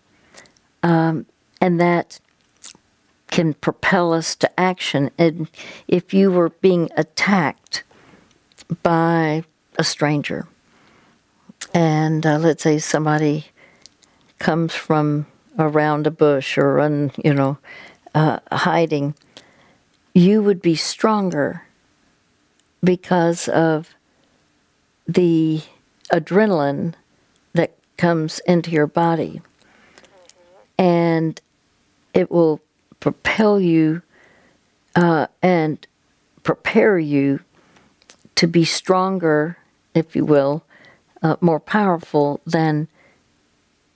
[0.82, 1.24] um,
[1.62, 2.20] and that
[3.28, 5.10] can propel us to action.
[5.16, 5.48] And
[5.88, 7.84] if you were being attacked
[8.82, 9.44] by
[9.78, 10.46] a stranger,
[11.72, 13.46] and uh, let's say somebody
[14.38, 15.24] comes from
[15.58, 17.56] around a bush or you know,
[18.14, 19.14] uh, hiding,
[20.12, 21.62] you would be stronger
[22.84, 23.94] because of
[25.08, 25.62] the
[26.08, 26.94] adrenaline
[27.54, 29.40] that comes into your body.
[30.78, 31.40] And
[32.14, 32.60] it will
[33.00, 34.02] propel you
[34.94, 35.86] uh, and
[36.42, 37.40] prepare you
[38.36, 39.56] to be stronger,
[39.94, 40.64] if you will,
[41.22, 42.88] uh, more powerful than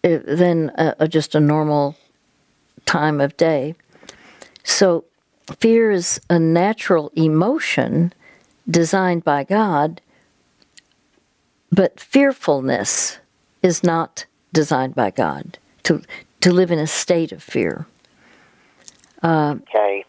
[0.03, 1.97] uh, than a, just a normal
[2.87, 3.75] time of day.
[4.65, 5.05] So,
[5.59, 8.13] fear is a natural emotion
[8.69, 10.01] designed by God,
[11.71, 13.19] but fearfulness
[13.63, 16.03] is not designed by God to
[16.41, 17.87] to live in a state of fear.
[19.23, 20.05] Uh, okay.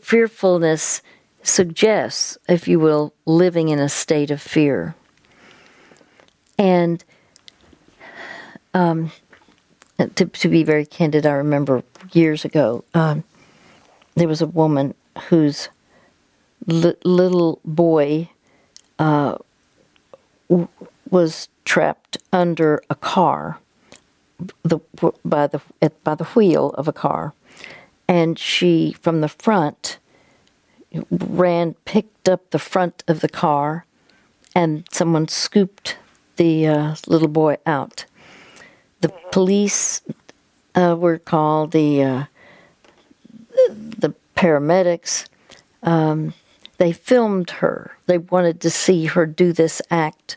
[0.00, 1.02] Fearfulness
[1.42, 4.94] suggests, if you will, living in a state of fear.
[6.56, 7.04] And
[8.72, 9.10] um,
[9.98, 13.24] to, to be very candid, I remember years ago, um,
[14.14, 14.94] there was a woman
[15.28, 15.68] whose
[16.66, 18.30] li- little boy
[18.98, 19.36] uh,
[21.10, 23.58] was trapped under a car
[24.62, 24.78] the,
[25.24, 25.60] by the
[26.02, 27.32] by the wheel of a car,
[28.08, 29.98] and she from the front
[31.10, 33.84] ran, picked up the front of the car,
[34.54, 35.96] and someone scooped
[36.36, 38.04] the uh, little boy out.
[39.00, 40.02] The police
[40.74, 41.72] uh, were called.
[41.72, 42.24] The uh,
[43.68, 45.26] the paramedics.
[45.82, 46.34] Um,
[46.78, 47.96] they filmed her.
[48.06, 50.36] They wanted to see her do this act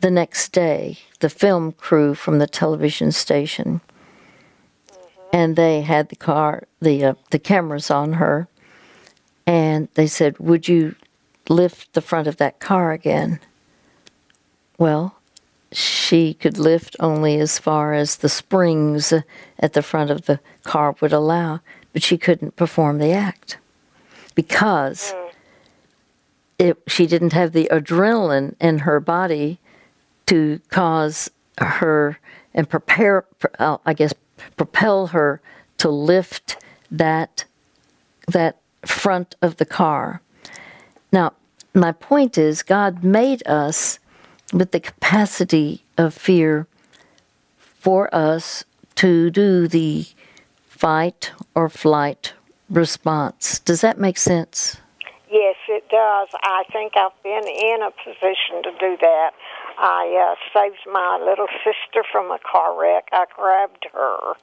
[0.00, 0.98] the next day.
[1.20, 3.80] The film crew from the television station,
[5.32, 8.48] and they had the car, the uh, the cameras on her,
[9.46, 10.94] and they said, "Would you
[11.48, 13.40] lift the front of that car again?"
[14.78, 15.16] Well,
[15.72, 19.12] she could lift only as far as the springs
[19.58, 21.60] at the front of the car would allow,
[21.92, 23.58] but she couldn't perform the act
[24.34, 25.14] because
[26.58, 29.58] it, she didn't have the adrenaline in her body
[30.26, 32.18] to cause her
[32.54, 33.24] and prepare,
[33.58, 34.12] uh, I guess,
[34.56, 35.40] propel her
[35.78, 36.56] to lift
[36.90, 37.44] that
[38.28, 40.20] that front of the car.
[41.12, 41.32] Now,
[41.74, 43.98] my point is, God made us
[44.52, 46.66] with the capacity of fear
[47.58, 48.64] for us
[48.96, 50.06] to do the
[50.68, 52.32] fight or flight
[52.68, 53.58] response.
[53.60, 54.78] Does that make sense?
[55.30, 56.28] Yes, it does.
[56.42, 59.30] I think I've been in a position to do that.
[59.78, 63.08] I uh, saved my little sister from a car wreck.
[63.12, 64.34] I grabbed her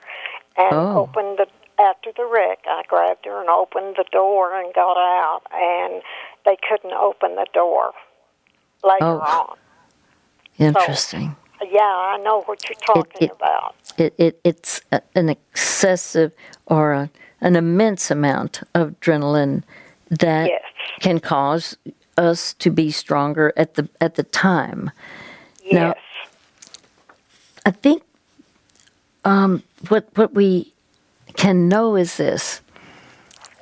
[0.58, 1.08] and oh.
[1.08, 1.48] opened the
[1.80, 2.60] after the wreck.
[2.68, 6.02] I grabbed her and opened the door and got out, and
[6.46, 7.94] they couldn't open the door
[8.84, 9.20] later oh.
[9.20, 9.58] on.
[10.60, 11.36] Interesting.
[11.60, 13.76] So, yeah, I know what you're talking it, it, about.
[13.98, 16.32] It, it, it's a, an excessive
[16.68, 17.10] or a,
[17.42, 19.64] an immense amount of adrenaline
[20.10, 20.62] that yes.
[21.00, 21.78] Can cause
[22.18, 24.92] us to be stronger at the at the time.
[25.64, 25.74] Yes.
[25.74, 25.96] Now,
[27.66, 28.04] I think
[29.26, 30.74] um, what what we
[31.36, 32.62] can know is this: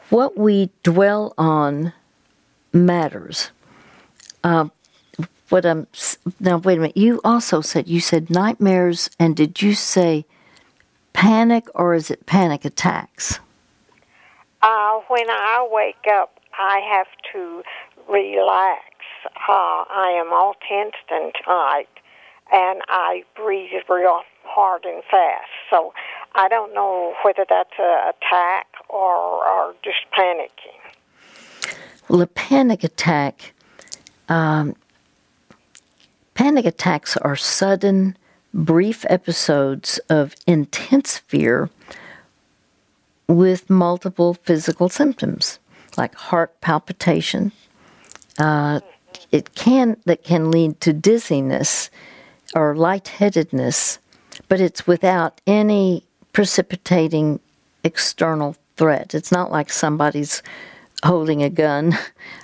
[0.09, 1.93] what we dwell on
[2.73, 3.51] matters.
[4.43, 4.67] Uh,
[5.49, 5.87] what I'm
[6.39, 6.57] now.
[6.57, 6.97] Wait a minute.
[6.97, 10.25] You also said you said nightmares, and did you say
[11.13, 13.39] panic or is it panic attacks?
[14.61, 17.63] Uh, when I wake up, I have to
[18.07, 18.83] relax.
[19.25, 21.89] Uh, I am all tensed and tight,
[22.53, 25.49] and I breathe real hard and fast.
[25.71, 25.91] So
[26.35, 31.73] I don't know whether that's an attack or, or just panicking.
[32.07, 33.53] Well, a panic attack,
[34.29, 34.75] um,
[36.35, 38.15] panic attacks are sudden,
[38.53, 41.71] brief episodes of intense fear
[43.27, 45.57] with multiple physical symptoms
[45.97, 47.51] like heart palpitation.
[48.39, 48.79] Uh,
[49.31, 51.89] it can that can lead to dizziness
[52.55, 53.99] or lightheadedness,
[54.47, 57.39] but it's without any precipitating
[57.83, 59.13] external threat.
[59.13, 60.41] It's not like somebody's
[61.03, 61.97] holding a gun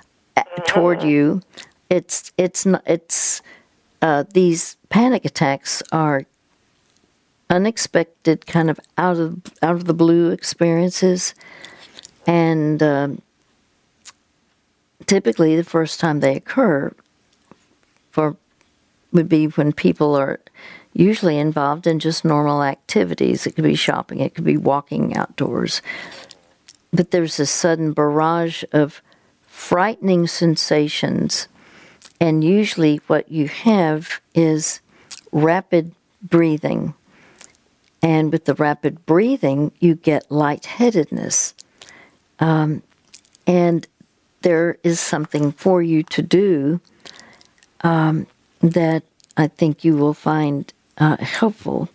[0.68, 1.42] toward you.
[1.90, 3.42] It's it's not it's
[4.02, 6.24] uh, these panic attacks are
[7.50, 11.34] unexpected, kind of out of out of the blue experiences,
[12.26, 13.22] and um,
[15.08, 16.94] typically the first time they occur
[18.12, 18.36] for
[19.14, 20.40] would be when people are
[20.94, 23.48] usually involved in just normal activities.
[23.48, 25.82] It could be shopping, it could be walking outdoors.
[26.92, 29.02] But there's a sudden barrage of
[29.46, 31.48] frightening sensations,
[32.20, 34.82] and usually what you have is
[35.32, 36.94] rapid breathing.
[38.02, 41.54] And with the rapid breathing, you get lightheadedness.
[42.40, 42.84] Um,
[43.46, 43.88] and
[44.42, 46.80] there is something for you to do
[47.82, 48.28] um,
[48.62, 49.04] that
[49.36, 51.90] I think you will find uh, helpful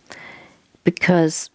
[0.84, 1.50] because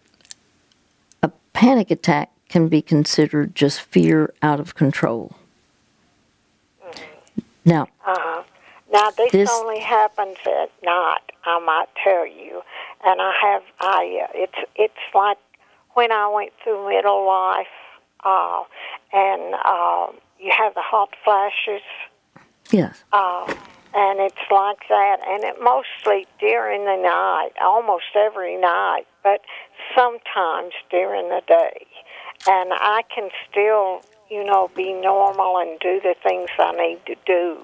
[1.22, 5.32] a panic attack can be considered just fear out of control.
[7.64, 8.42] Now, Uh-huh.
[8.90, 11.20] Now this, This- only happens at night.
[11.44, 12.62] I might tell you,
[13.04, 13.62] and I have.
[13.80, 14.20] I.
[14.24, 14.58] Uh, it's.
[14.76, 15.38] It's like
[15.94, 17.66] when I went through middle life,
[18.24, 18.64] uh,
[19.12, 20.06] and uh,
[20.38, 21.82] you have the hot flashes,
[22.70, 23.46] yes, uh,
[23.94, 29.40] and it's like that, and it mostly during the night, almost every night, but
[29.96, 31.86] sometimes during the day,
[32.46, 37.16] and I can still, you know, be normal and do the things I need to
[37.26, 37.58] do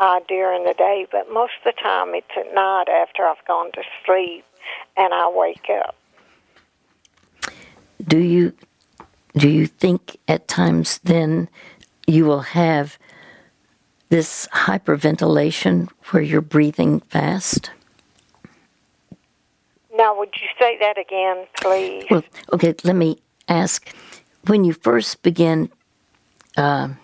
[0.00, 3.72] uh, during the day, but most of the time it's at night after I've gone
[3.72, 4.44] to sleep
[4.96, 5.94] and I wake up.
[8.06, 8.52] do you
[9.36, 11.48] do you think at times then
[12.08, 12.98] you will have
[14.08, 17.70] this hyperventilation where you're breathing fast?
[19.94, 22.06] Now, would you say that again, please?
[22.10, 23.94] Well, okay, let me ask.
[24.46, 25.70] When you first begin,
[26.56, 26.96] um,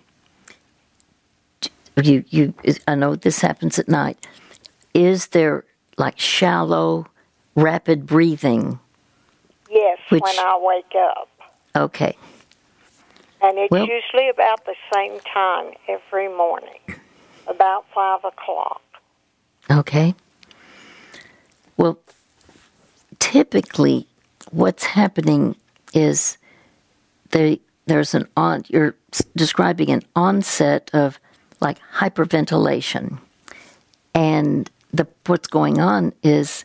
[2.02, 2.54] you you
[2.88, 4.26] I know this happens at night.
[4.94, 5.64] Is there
[5.98, 7.06] like shallow,
[7.54, 8.78] rapid breathing?
[9.70, 11.28] yes, which- when I wake up.
[11.76, 12.16] Okay,
[13.44, 16.80] And it's Well- usually about the same time every morning,
[17.46, 18.80] about 5 o'clock.
[19.70, 20.14] okay.
[21.76, 21.98] Well,
[23.18, 24.06] typically,
[24.50, 25.56] what's happening
[25.92, 26.38] is
[27.32, 28.64] they, there's an on.
[28.68, 28.94] You're
[29.36, 31.18] describing an onset of
[31.60, 33.18] like hyperventilation,
[34.14, 36.64] and the what's going on is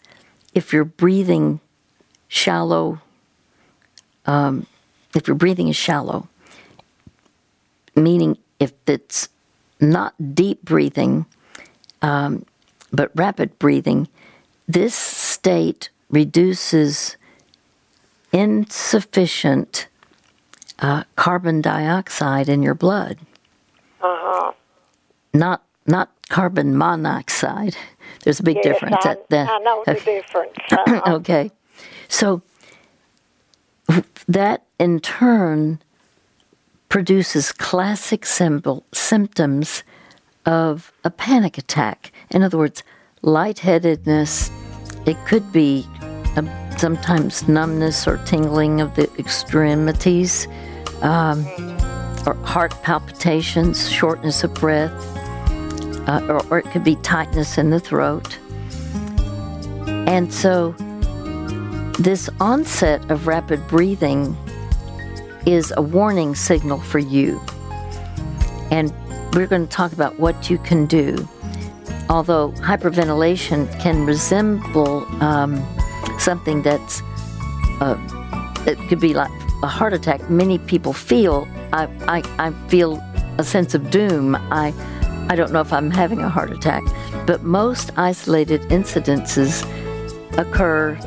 [0.54, 1.60] if you're breathing
[2.28, 3.02] shallow,
[4.28, 4.68] um,
[5.16, 6.28] if your breathing is shallow,
[8.00, 9.30] meaning if it's
[9.80, 11.26] not deep breathing,
[12.02, 12.46] um,
[12.92, 14.08] but rapid breathing,
[14.68, 17.18] this state reduces
[18.32, 19.88] insufficient
[20.80, 23.18] uh, carbon dioxide in your blood.
[24.02, 24.52] Uh-huh.
[25.34, 27.76] Not not carbon monoxide.
[28.24, 29.06] There's a big Yes, difference.
[29.06, 29.50] I, at that.
[29.50, 30.54] I know the difference.
[30.72, 31.02] Uh-huh.
[31.16, 31.52] okay.
[32.08, 32.42] So
[34.28, 35.80] that in turn
[36.90, 39.84] produces classic symbol, symptoms
[40.46, 42.12] of a panic attack.
[42.32, 42.84] In other words,
[43.22, 44.52] lightheadedness.
[45.06, 45.88] It could be
[46.36, 50.48] a, sometimes numbness or tingling of the extremities,
[51.02, 51.46] um,
[52.26, 54.92] or heart palpitations, shortness of breath,
[56.08, 58.38] uh, or, or it could be tightness in the throat.
[60.08, 60.72] And so,
[62.00, 64.36] this onset of rapid breathing
[65.46, 67.42] is a warning signal for you.
[68.72, 68.94] And
[69.34, 71.28] we're going to talk about what you can do.
[72.10, 75.64] Although hyperventilation can resemble um,
[76.18, 77.02] something that's,
[77.82, 77.98] uh,
[78.66, 79.32] it could be like
[79.62, 80.30] a heart attack.
[80.30, 83.02] Many people feel, I, I, I feel
[83.38, 84.36] a sense of doom.
[84.36, 84.74] I,
[85.30, 86.84] I don't know if I'm having a heart attack,
[87.28, 89.64] but most isolated incidences
[90.38, 90.98] occur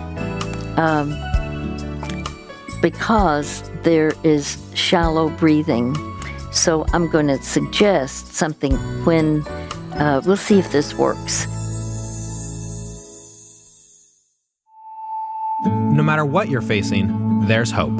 [0.76, 1.10] um,
[2.80, 5.94] because there is shallow breathing.
[6.52, 9.46] So I'm going to suggest something when
[9.94, 11.46] uh, we'll see if this works.
[15.64, 17.98] No matter what you're facing, there's hope.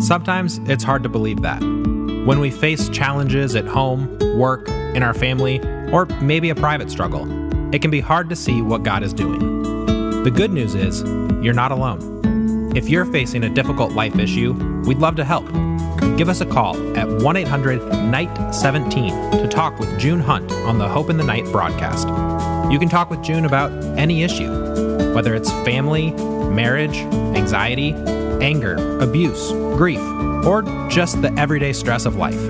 [0.00, 1.60] Sometimes it's hard to believe that.
[1.60, 5.60] When we face challenges at home, work, in our family,
[5.92, 7.26] or maybe a private struggle,
[7.74, 9.38] it can be hard to see what God is doing.
[10.22, 11.02] The good news is,
[11.42, 12.19] you're not alone.
[12.72, 14.52] If you're facing a difficult life issue,
[14.86, 15.44] we'd love to help.
[16.16, 20.78] Give us a call at 1 800 NIGHT 17 to talk with June Hunt on
[20.78, 22.06] the Hope in the Night broadcast.
[22.70, 24.48] You can talk with June about any issue,
[25.12, 26.96] whether it's family, marriage,
[27.34, 27.92] anxiety,
[28.40, 30.00] anger, abuse, grief,
[30.44, 32.40] or just the everyday stress of life.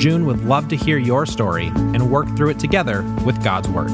[0.00, 3.92] June would love to hear your story and work through it together with God's Word.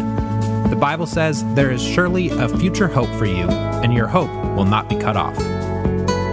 [0.68, 4.64] The Bible says there is surely a future hope for you, and your hope will
[4.64, 5.36] not be cut off.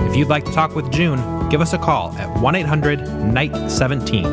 [0.07, 3.69] If you'd like to talk with June, give us a call at 1 800 NIGHT
[3.69, 4.23] 17.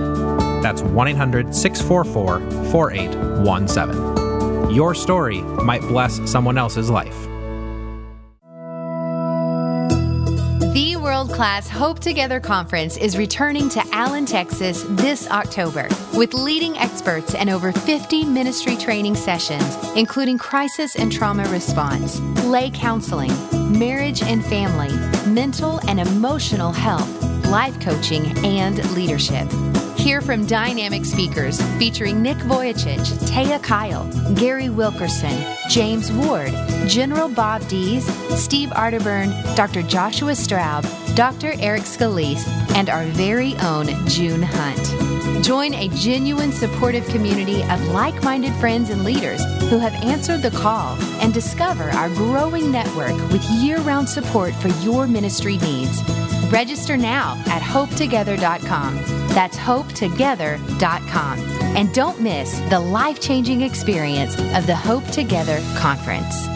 [0.62, 2.40] That's 1 800 644
[2.70, 4.74] 4817.
[4.74, 7.26] Your story might bless someone else's life.
[11.34, 17.50] Class Hope Together Conference is returning to Allen, Texas this October with leading experts and
[17.50, 23.32] over 50 ministry training sessions, including crisis and trauma response, lay counseling,
[23.76, 24.96] marriage and family,
[25.28, 27.10] mental and emotional health,
[27.46, 29.50] life coaching, and leadership.
[29.96, 36.52] Hear from dynamic speakers featuring Nick Vujicic, Taya Kyle, Gary Wilkerson, James Ward,
[36.86, 38.06] General Bob Dees,
[38.40, 39.82] Steve Arterburn, Dr.
[39.82, 40.84] Joshua Straub,
[41.14, 41.54] Dr.
[41.60, 42.44] Eric Scalise,
[42.74, 45.44] and our very own June Hunt.
[45.44, 50.50] Join a genuine supportive community of like minded friends and leaders who have answered the
[50.50, 56.02] call and discover our growing network with year round support for your ministry needs.
[56.50, 58.96] Register now at hopetogether.com.
[59.28, 61.38] That's hopetogether.com.
[61.76, 66.48] And don't miss the life changing experience of the Hope Together Conference.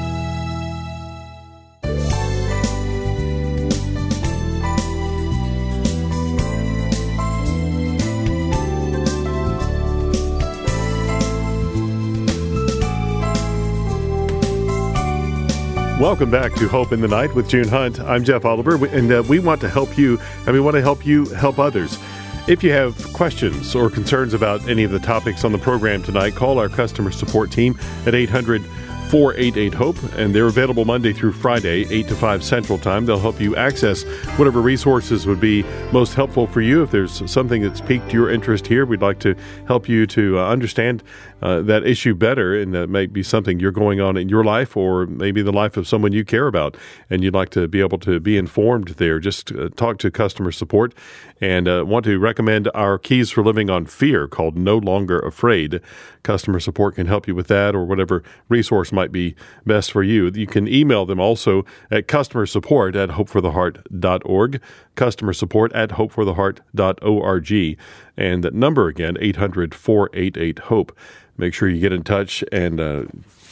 [15.98, 17.98] Welcome back to Hope in the Night with June Hunt.
[17.98, 21.04] I'm Jeff Oliver, and uh, we want to help you, and we want to help
[21.04, 21.98] you help others.
[22.46, 26.36] If you have questions or concerns about any of the topics on the program tonight,
[26.36, 27.76] call our customer support team
[28.06, 28.62] at 800
[29.08, 33.06] 488 HOPE, and they're available Monday through Friday, 8 to 5 Central Time.
[33.06, 34.02] They'll help you access
[34.36, 36.82] whatever resources would be most helpful for you.
[36.82, 39.34] If there's something that's piqued your interest here, we'd like to
[39.66, 41.02] help you to uh, understand
[41.40, 44.76] uh, that issue better, and that might be something you're going on in your life
[44.76, 46.76] or maybe the life of someone you care about,
[47.08, 49.18] and you'd like to be able to be informed there.
[49.18, 50.92] Just uh, talk to customer support
[51.40, 55.80] and uh, want to recommend our Keys for Living on Fear called No Longer Afraid.
[56.22, 59.34] Customer support can help you with that or whatever resource might be
[59.64, 60.30] best for you.
[60.34, 64.60] You can email them also at customer support at hopefortheheart.org,
[64.94, 67.78] customer support at hopefortheheart.org,
[68.16, 70.96] and that number again, 800 488 HOPE
[71.38, 73.04] make sure you get in touch and uh,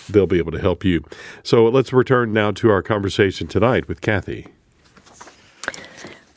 [0.09, 1.03] they'll be able to help you.
[1.43, 4.56] So let's return now to our conversation tonight with Kathy.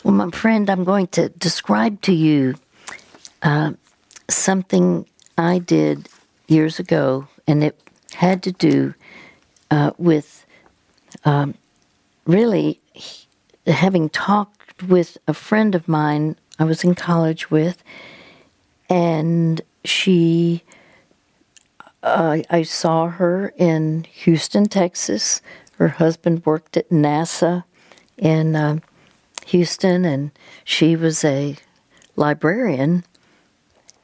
[0.04, 2.56] Well, my friend, I'm going to describe to you
[3.42, 3.74] uh,
[4.30, 5.06] something
[5.38, 6.08] I did
[6.48, 7.78] years ago, and it
[8.14, 8.94] had to do
[9.72, 10.46] uh, with
[11.26, 11.54] um,
[12.26, 12.80] really
[13.68, 17.84] having talked with a friend of mine I was in college with,
[18.90, 20.64] and she
[22.04, 25.42] uh, I saw her in Houston, Texas.
[25.78, 27.66] Her husband worked at NASA
[28.18, 28.80] in uh,
[29.50, 30.32] Houston, and
[30.64, 31.56] she was a
[32.16, 33.04] librarian.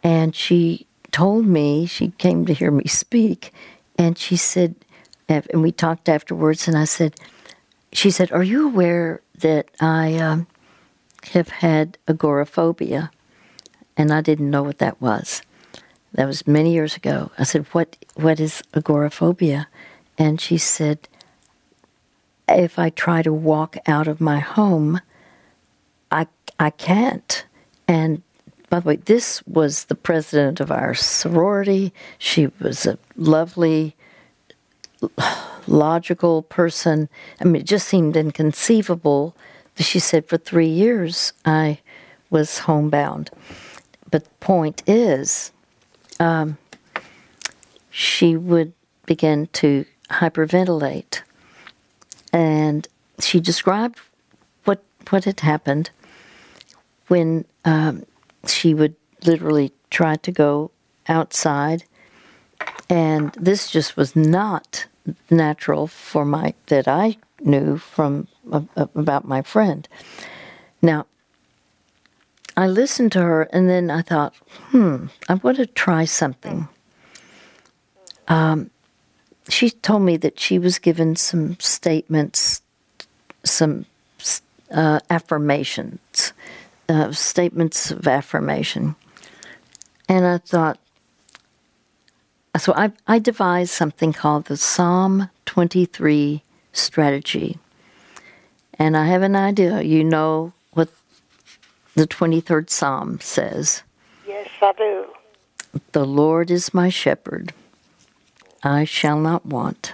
[0.03, 3.53] And she told me, she came to hear me speak,
[3.97, 4.75] and she said,
[5.27, 7.15] and we talked afterwards, and I said,
[7.91, 10.47] she said, Are you aware that I um,
[11.31, 13.09] have had agoraphobia?
[13.97, 15.41] And I didn't know what that was.
[16.15, 17.31] That was many years ago.
[17.37, 19.67] I said, "What what is agoraphobia?"
[20.17, 21.09] And she said,
[22.47, 25.01] "If I try to walk out of my home,
[26.59, 27.45] I can't."
[27.87, 28.21] And
[28.69, 31.93] by the way, this was the president of our sorority.
[32.17, 33.95] She was a lovely,
[35.67, 37.07] logical person.
[37.39, 39.35] I mean, it just seemed inconceivable.
[39.77, 41.79] She said, for three years, I
[42.29, 43.29] was homebound.
[44.09, 45.51] But the point is,
[46.19, 46.57] um,
[47.89, 48.73] she would
[49.05, 51.21] begin to hyperventilate.
[52.33, 52.87] And
[53.19, 53.99] she described
[54.65, 55.91] what what had happened
[57.07, 58.05] when um,
[58.47, 58.95] she would
[59.25, 60.71] literally try to go
[61.07, 61.83] outside,
[62.89, 64.85] and this just was not
[65.29, 68.61] natural for my that I knew from uh,
[68.95, 69.87] about my friend.
[70.81, 71.05] Now,
[72.57, 74.33] I listened to her and then I thought,
[74.69, 76.67] hmm, I want to try something.
[78.27, 78.69] Um,
[79.49, 82.61] she told me that she was given some statements,
[83.43, 83.85] some
[84.71, 86.33] uh, affirmations,
[86.89, 88.95] uh, statements of affirmation.
[90.07, 90.79] And I thought,
[92.57, 97.57] so I, I devised something called the Psalm 23 strategy.
[98.77, 99.81] And I have an idea.
[99.81, 100.89] You know what
[101.95, 103.83] the 23rd Psalm says,
[104.27, 105.05] Yes, I do.
[105.91, 107.53] The Lord is my shepherd,
[108.63, 109.93] I shall not want.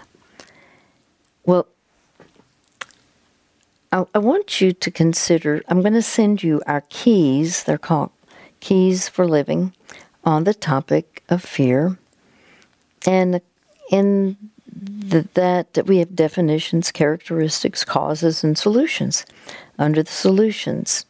[1.45, 1.67] Well,
[3.91, 7.63] I, I want you to consider, I'm going to send you our keys.
[7.63, 8.11] They're called
[8.59, 9.73] Keys for Living.
[10.23, 11.97] on the topic of fear.
[13.07, 13.41] And
[13.89, 14.37] in
[14.67, 19.25] the, that, we have definitions, characteristics, causes, and solutions.
[19.79, 21.05] Under the solutions,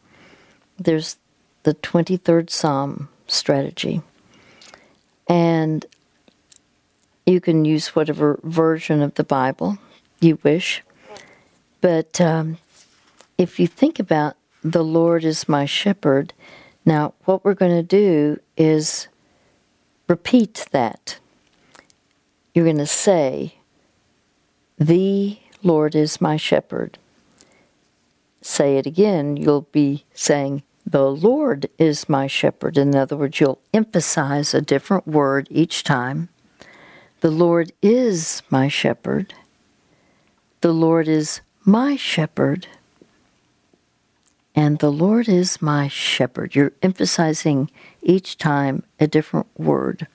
[0.80, 1.18] there's
[1.64, 4.02] the 23rd Psalm strategy.
[5.28, 5.86] And
[7.26, 9.78] you can use whatever version of the Bible
[10.20, 10.82] you wish.
[11.82, 12.58] But um,
[13.38, 16.34] if you think about the Lord is my shepherd,
[16.86, 19.08] now what we're going to do is
[20.08, 21.20] repeat that.
[22.54, 23.56] You're going to say,
[24.78, 26.98] The Lord is my shepherd.
[28.42, 32.78] Say it again, you'll be saying, The Lord is my shepherd.
[32.78, 36.30] In other words, you'll emphasize a different word each time.
[37.22, 39.36] The Lord is my shepherd.
[40.62, 42.68] The Lord is my shepherd.
[44.56, 46.56] And the Lord is my shepherd.
[46.56, 47.72] You're emphasizing
[48.02, 50.08] each time a different word.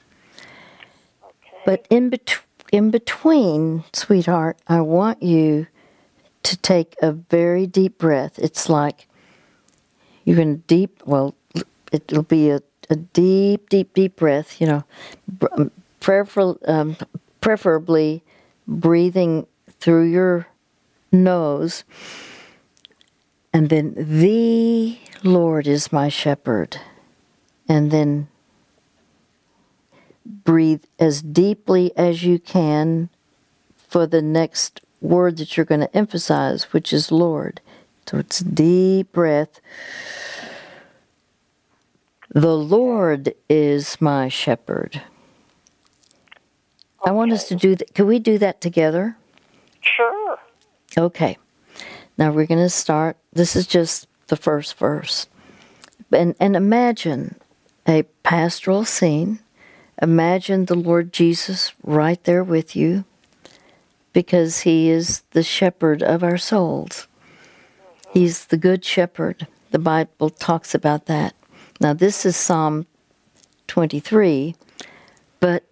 [1.25, 1.59] Okay.
[1.65, 5.67] But in, bet- in between, sweetheart, I want you
[6.43, 8.39] to take a very deep breath.
[8.39, 9.09] It's like
[10.25, 11.35] you're to deep, well,
[11.91, 12.61] it'll be a,
[12.91, 14.85] a deep, deep, deep breath, you know,
[16.01, 16.97] prefer, um,
[17.41, 18.23] preferably
[18.69, 19.47] breathing
[19.81, 20.47] through your
[21.11, 21.85] nose.
[23.57, 26.79] And then, the Lord is my shepherd.
[27.67, 28.29] And then
[30.27, 33.09] breathe as deeply as you can
[33.75, 37.63] for the next word that you're going to emphasize, which is Lord.
[38.07, 39.59] So it's deep breath.
[42.29, 45.01] The Lord is my shepherd.
[47.07, 47.95] I want us to do that.
[47.95, 49.17] Can we do that together?
[49.81, 50.39] Sure.
[50.99, 51.39] Okay.
[52.19, 53.17] Now we're going to start.
[53.33, 55.27] This is just the first verse.
[56.13, 57.37] And, and imagine
[57.87, 59.41] a pastoral scene.
[60.01, 63.05] Imagine the Lord Jesus right there with you
[64.13, 67.07] because he is the shepherd of our souls.
[68.13, 69.47] He's the good shepherd.
[69.71, 71.35] The Bible talks about that.
[71.81, 72.87] Now, this is Psalm
[73.67, 74.55] 23,
[75.41, 75.65] but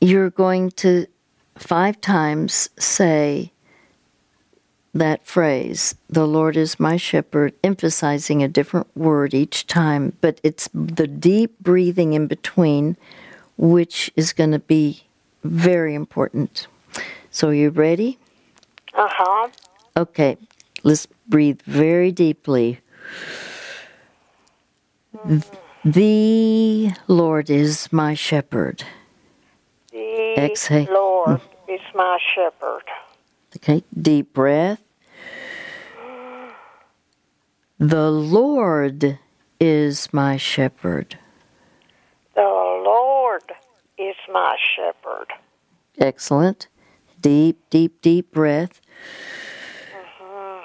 [0.00, 1.06] you're going to
[1.56, 3.52] five times say
[4.98, 10.68] that phrase, the Lord is my shepherd, emphasizing a different word each time, but it's
[10.72, 12.96] the deep breathing in between
[13.58, 15.04] which is going to be
[15.44, 16.66] very important.
[17.30, 18.18] So, are you ready?
[18.94, 19.48] Uh huh.
[19.96, 20.36] Okay,
[20.82, 22.80] let's breathe very deeply.
[25.84, 28.84] The Lord is my shepherd.
[29.92, 30.86] The Exhale.
[30.92, 32.82] Lord is my shepherd.
[33.56, 34.80] Okay, deep breath.
[37.78, 39.18] The Lord
[39.60, 41.18] is my shepherd.
[42.34, 43.42] The Lord
[43.98, 45.26] is my shepherd.
[45.98, 46.68] Excellent.
[47.20, 48.80] Deep, deep, deep breath.
[50.20, 50.60] Mm-hmm.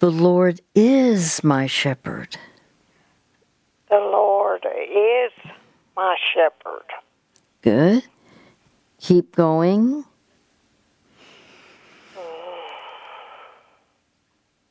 [0.00, 2.36] The Lord is my shepherd.
[3.90, 5.32] The Lord is
[5.96, 6.86] my shepherd.
[7.62, 8.02] Good.
[8.98, 10.04] Keep going.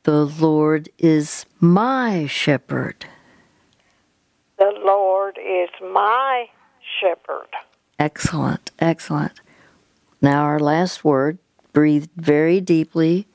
[0.03, 3.05] The Lord is my shepherd.
[4.57, 6.47] The Lord is my
[6.99, 7.47] shepherd.
[7.99, 9.41] Excellent, excellent.
[10.21, 11.37] Now, our last word.
[11.71, 13.27] Breathe very deeply.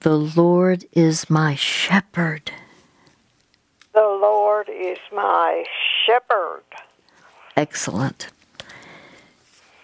[0.00, 2.52] The Lord is my shepherd.
[3.94, 5.64] The Lord is my
[6.04, 6.64] shepherd.
[7.56, 8.28] Excellent.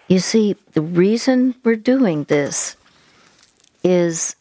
[0.07, 2.75] You see, the reason we're doing this
[3.83, 4.35] is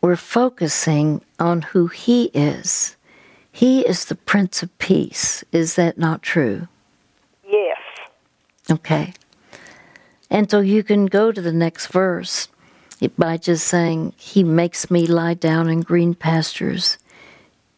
[0.00, 2.96] we're focusing on who He is.
[3.50, 5.42] He is the Prince of Peace.
[5.52, 6.68] Is that not true?
[7.48, 7.78] Yes.
[8.70, 9.12] Okay.
[10.30, 12.48] And so you can go to the next verse
[13.16, 16.98] by just saying, He makes me lie down in green pastures.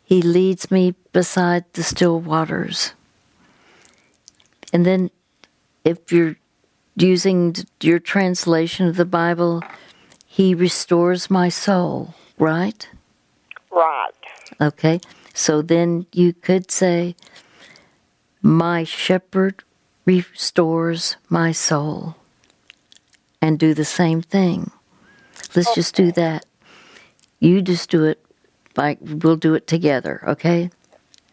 [0.05, 2.93] He leads me beside the still waters.
[4.72, 5.11] And then,
[5.84, 6.36] if you're
[6.97, 9.62] using your translation of the Bible,
[10.41, 12.88] He restores my soul, right?
[13.70, 14.11] Right.
[14.59, 14.99] Okay.
[15.34, 17.14] So then you could say,
[18.41, 19.62] My shepherd
[20.07, 22.16] restores my soul.
[23.43, 24.70] And do the same thing.
[25.55, 26.47] Let's just do that.
[27.41, 28.24] You just do it
[28.78, 30.70] like we'll do it together, okay?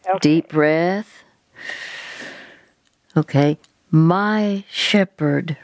[0.05, 0.19] Okay.
[0.19, 1.23] Deep breath.
[3.15, 3.57] Okay.
[3.89, 5.55] My shepherd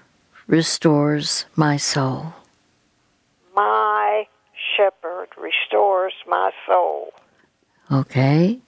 [0.48, 2.36] restores my soul.
[6.04, 7.14] My my soul.
[7.92, 8.60] Okay.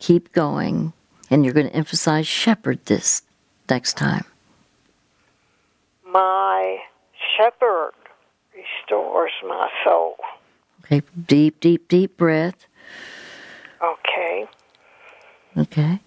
[0.00, 0.92] keep going,
[1.30, 3.22] and you're going to emphasize shepherd this
[3.70, 4.24] next time.
[6.06, 6.78] My
[7.36, 7.92] shepherd
[8.54, 10.16] restores my soul.
[10.84, 12.66] Okay, deep, deep, deep breath.
[13.82, 14.46] Okay.
[15.56, 16.00] Okay.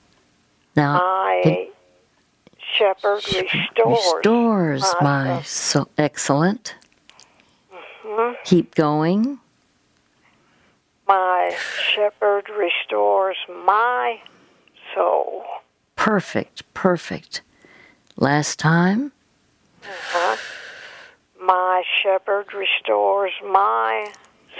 [0.75, 1.75] Now, My it-
[2.77, 5.87] shepherd restores, restores my my soul.
[5.97, 6.75] Excellent.
[8.05, 8.35] Mhm.
[8.43, 9.39] Keep going.
[11.07, 11.55] My
[11.95, 14.19] shepherd restores my
[14.93, 15.43] soul.
[15.95, 17.41] Perfect, perfect.
[18.17, 19.13] Last time.
[19.83, 20.37] Uh-huh.
[21.41, 24.11] My shepherd restores my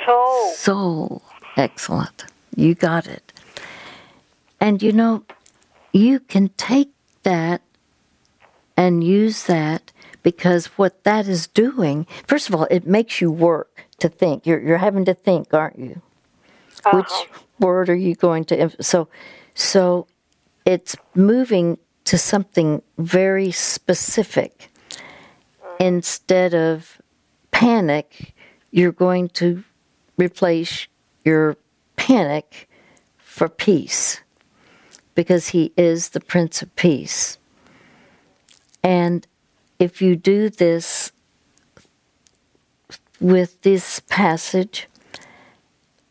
[0.06, 0.52] soul.
[0.54, 1.22] Soul.
[1.58, 2.26] Excellent.
[2.56, 3.34] You got it.
[4.62, 5.24] And you know,
[5.92, 6.92] you can take
[7.24, 7.62] that
[8.78, 9.92] and use that
[10.24, 14.46] because what that is doing, first of all, it makes you work to think.
[14.46, 16.02] You're, you're having to think, aren't you?
[16.94, 17.40] Which uh-huh.
[17.60, 18.72] word are you going to?
[18.82, 19.10] So,
[19.54, 20.08] so
[20.66, 24.70] it's moving to something very specific
[25.80, 27.02] instead of
[27.52, 28.34] panic.
[28.72, 29.64] You're going to
[30.18, 30.88] replace
[31.26, 31.58] your
[31.96, 32.70] panic
[33.18, 34.22] for peace
[35.16, 37.38] because he is the Prince of Peace.
[38.84, 39.28] And
[39.80, 41.12] if you do this
[43.20, 44.88] with this passage,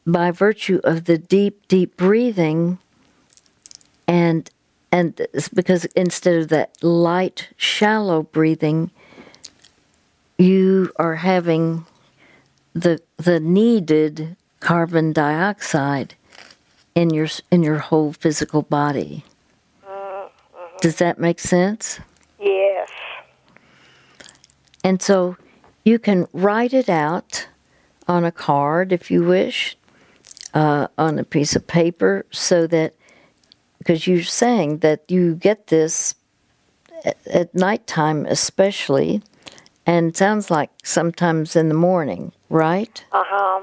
[0.06, 2.78] by virtue of the deep, deep breathing,
[4.06, 4.48] and
[4.92, 8.90] and because instead of that light, shallow breathing,
[10.38, 11.84] you are having
[12.72, 16.14] the the needed carbon dioxide
[16.94, 19.24] in your in your whole physical body.
[19.84, 20.28] Uh-huh.
[20.80, 22.00] Does that make sense?
[22.40, 22.88] Yes.
[24.84, 25.36] And so
[25.84, 27.48] you can write it out
[28.06, 29.76] on a card if you wish,
[30.54, 32.94] uh, on a piece of paper, so that
[33.78, 36.14] because you're saying that you get this
[37.04, 39.22] at, at nighttime, especially,
[39.86, 43.04] and sounds like sometimes in the morning, right?
[43.12, 43.60] Uh huh.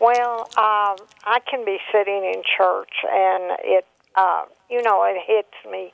[0.00, 5.54] Well, um, I can be sitting in church and it, uh, you know, it hits
[5.70, 5.92] me,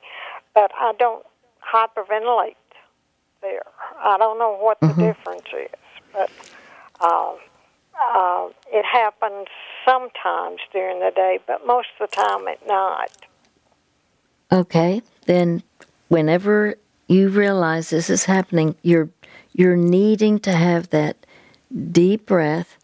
[0.53, 1.25] but I don't
[1.73, 2.55] hyperventilate
[3.41, 3.63] there.
[3.97, 5.69] I don't know what the difference is,
[6.13, 6.29] but
[7.01, 7.37] um,
[8.01, 9.47] uh, it happens
[9.85, 13.11] sometimes during the day, but most of the time at night.
[14.51, 15.63] Okay, then
[16.09, 16.75] whenever
[17.07, 19.09] you realize this is happening, you're
[19.53, 21.17] you're needing to have that
[21.91, 22.77] deep breath,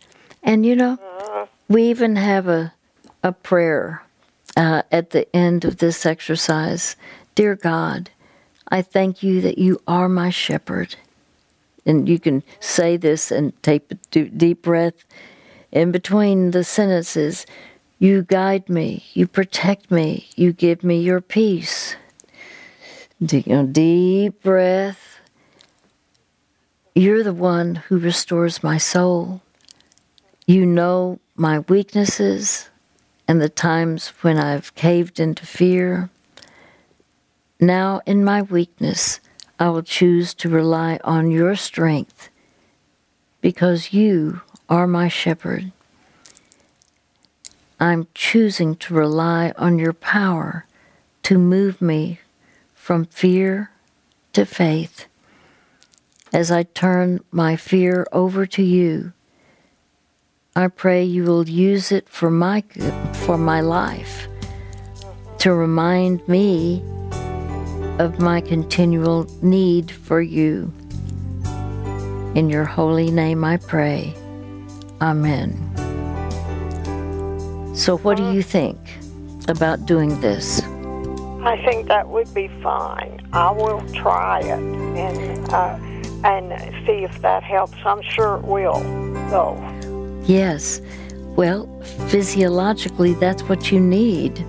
[0.43, 0.97] and you know,
[1.67, 2.73] we even have a
[3.23, 4.03] a prayer
[4.55, 6.95] uh, at the end of this exercise.
[7.35, 8.09] Dear God,
[8.67, 10.95] I thank you that you are my shepherd,
[11.89, 15.03] and you can say this and take a deep breath
[15.71, 17.47] in between the sentences.
[17.97, 21.95] You guide me, you protect me, you give me your peace.
[23.25, 25.19] Take a deep breath.
[26.93, 29.41] You're the one who restores my soul.
[30.45, 32.69] You know my weaknesses
[33.27, 36.11] and the times when I've caved into fear.
[37.59, 39.19] Now, in my weakness,
[39.59, 42.29] I will choose to rely on your strength
[43.41, 44.39] because you
[44.69, 45.73] are my shepherd.
[47.77, 50.65] I'm choosing to rely on your power
[51.23, 52.19] to move me
[52.73, 53.71] from fear
[54.31, 55.07] to faith.
[56.31, 59.11] As I turn my fear over to you,
[60.55, 62.63] I pray you will use it for my
[63.13, 64.27] for my life,
[65.39, 66.83] to remind me
[67.99, 70.73] of my continual need for you.
[72.33, 74.15] In your holy name I pray.
[75.01, 75.53] Amen.
[77.75, 78.77] So, what do you think
[79.47, 80.61] about doing this?
[81.43, 83.21] I think that would be fine.
[83.31, 85.77] I will try it and uh,
[86.23, 87.77] and see if that helps.
[87.85, 88.79] I'm sure it will,
[89.29, 89.57] though.
[90.25, 90.81] Yes.
[91.35, 91.67] Well,
[92.09, 94.45] physiologically, that's what you need.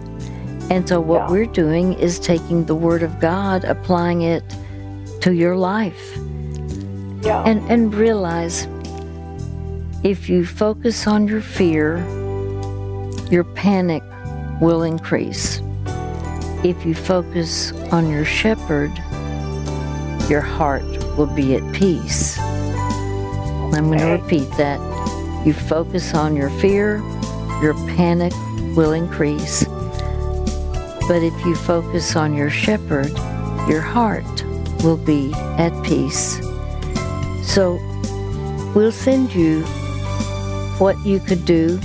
[0.70, 1.30] And so, what Yeah.
[1.30, 4.44] we're doing is taking the Word of God, applying it
[5.20, 6.16] to your life,
[7.22, 7.42] Yeah.
[7.44, 8.68] and, and realize
[10.04, 11.98] if you focus on your fear,
[13.30, 14.02] your panic
[14.60, 15.60] will increase.
[16.62, 18.92] If you focus on your shepherd,
[20.28, 20.84] your heart
[21.16, 22.38] will be at peace.
[22.38, 24.78] I'm going to repeat that.
[25.44, 26.98] You focus on your fear,
[27.62, 28.32] your panic
[28.76, 29.66] will increase.
[31.08, 33.10] But if you focus on your shepherd,
[33.68, 34.44] your heart
[34.82, 36.40] will be at peace.
[37.42, 37.78] So
[38.74, 39.62] we'll send you
[40.78, 41.78] what you could do.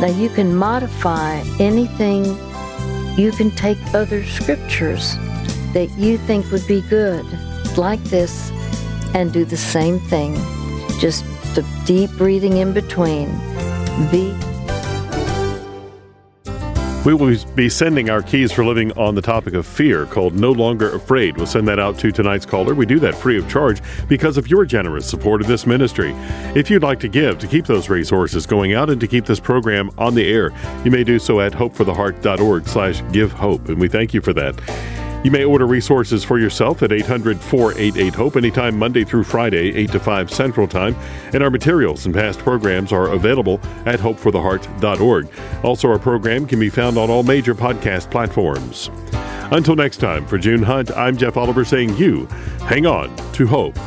[0.00, 2.24] Now you can modify anything
[3.16, 5.16] you can take other scriptures
[5.74, 7.26] that you think would be good,
[7.76, 8.50] like this,
[9.14, 10.34] and do the same thing.
[10.98, 13.28] Just the deep breathing in between.
[14.10, 14.34] Be
[17.04, 20.52] we will be sending our keys for living on the topic of fear called No
[20.52, 21.36] Longer Afraid.
[21.36, 22.74] We'll send that out to tonight's caller.
[22.74, 26.12] We do that free of charge because of your generous support of this ministry.
[26.54, 29.40] If you'd like to give to keep those resources going out and to keep this
[29.40, 30.52] program on the air,
[30.84, 33.68] you may do so at hopefortheheart.org slash give hope.
[33.68, 35.11] And we thank you for that.
[35.22, 39.92] You may order resources for yourself at 800 488 HOPE anytime Monday through Friday, 8
[39.92, 40.96] to 5 Central Time.
[41.32, 45.28] And our materials and past programs are available at hopefortheheart.org.
[45.62, 48.90] Also, our program can be found on all major podcast platforms.
[49.52, 52.26] Until next time, for June Hunt, I'm Jeff Oliver saying you
[52.66, 53.78] hang on to hope.